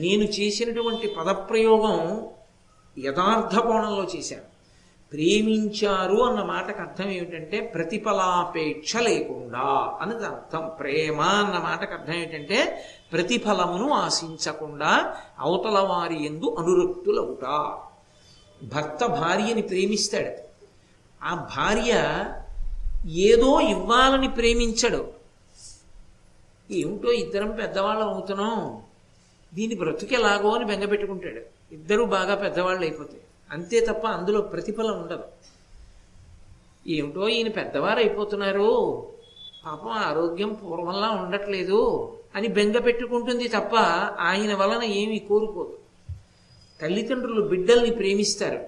నేను 0.00 0.25
చేసినటువంటి 0.37 1.07
పదప్రయోగం 1.17 1.99
యథార్థ 2.97 3.55
కోణంలో 3.63 4.05
చేశాను 4.15 4.49
ప్రేమించారు 5.13 6.19
అన్న 6.23 6.41
మాటకు 6.45 6.81
అర్థం 6.81 7.09
ఏమిటంటే 7.11 7.59
ప్రతిఫలాపేక్ష 7.75 8.97
లేకుండా 9.03 9.65
అని 10.01 10.15
అర్థం 10.27 10.65
ప్రేమ 10.79 11.21
అన్న 11.41 11.57
మాటకు 11.59 11.93
అర్థం 11.93 12.15
ఏమిటంటే 12.15 12.59
ప్రతిఫలమును 13.13 13.87
ఆశించకుండా 13.99 14.93
అవతల 15.41 15.79
వారి 15.89 16.19
ఎందు 16.27 16.49
అనురక్తులవుట 16.59 17.45
భర్త 18.61 19.05
భార్యని 19.15 19.63
ప్రేమిస్తాడు 19.63 20.33
ఆ 21.21 21.33
భార్య 21.51 21.93
ఏదో 23.25 23.51
ఇవ్వాలని 23.71 24.29
ప్రేమించడు 24.35 25.03
ఏమిటో 26.71 27.11
ఇద్దరం 27.23 27.51
పెద్దవాళ్ళం 27.57 28.09
అవుతున్నాం 28.09 28.59
దీన్ని 29.53 29.77
బ్రతుకెలాగో 29.77 30.51
అని 30.51 30.65
బెంగపెట్టుకుంటాడు 30.65 31.43
ఇద్దరూ 31.73 32.03
బాగా 32.09 32.35
పెద్దవాళ్ళు 32.37 32.83
అయిపోతాయి 32.83 33.23
అంతే 33.51 33.79
తప్ప 33.89 34.05
అందులో 34.09 34.41
ప్రతిఫలం 34.53 34.95
ఉండదు 34.99 35.27
ఏమిటో 36.91 37.25
ఈయన 37.29 37.51
పెద్దవారు 37.53 38.01
అయిపోతున్నారు 38.01 38.71
పాపం 39.65 39.93
ఆరోగ్యం 40.05 40.51
పూర్వంలా 40.55 41.09
ఉండట్లేదు 41.19 41.81
అని 42.35 42.49
బెంగ 42.49 42.77
పెట్టుకుంటుంది 42.79 43.47
తప్ప 43.49 43.75
ఆయన 44.27 44.53
వలన 44.55 44.85
ఏమీ 44.97 45.19
కోరుకోదు 45.29 45.75
తల్లిదండ్రులు 46.81 47.43
బిడ్డల్ని 47.49 47.93
ప్రేమిస్తారు 47.93 48.61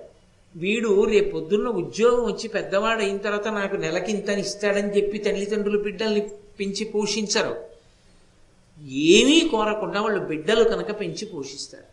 వీడు 0.55 0.90
రేపొద్దున్న 1.05 1.69
ఉద్యోగం 1.79 2.21
వచ్చి 2.25 2.47
పెద్దవాడు 2.49 3.03
అయిన 3.03 3.19
తర్వాత 3.19 3.49
నాకు 3.55 3.77
నెలకింతని 3.77 4.43
ఇస్తాడని 4.43 4.90
చెప్పి 4.97 5.19
తల్లిదండ్రులు 5.19 5.79
బిడ్డల్ని 5.83 6.23
పెంచి 6.59 6.85
పోషించరు 6.93 7.55
ఏమీ 9.12 9.38
కోరకుండా 9.51 9.99
వాళ్ళు 10.01 10.21
బిడ్డలు 10.27 10.64
కనుక 10.64 10.90
పెంచి 11.01 11.25
పోషిస్తారు 11.27 11.88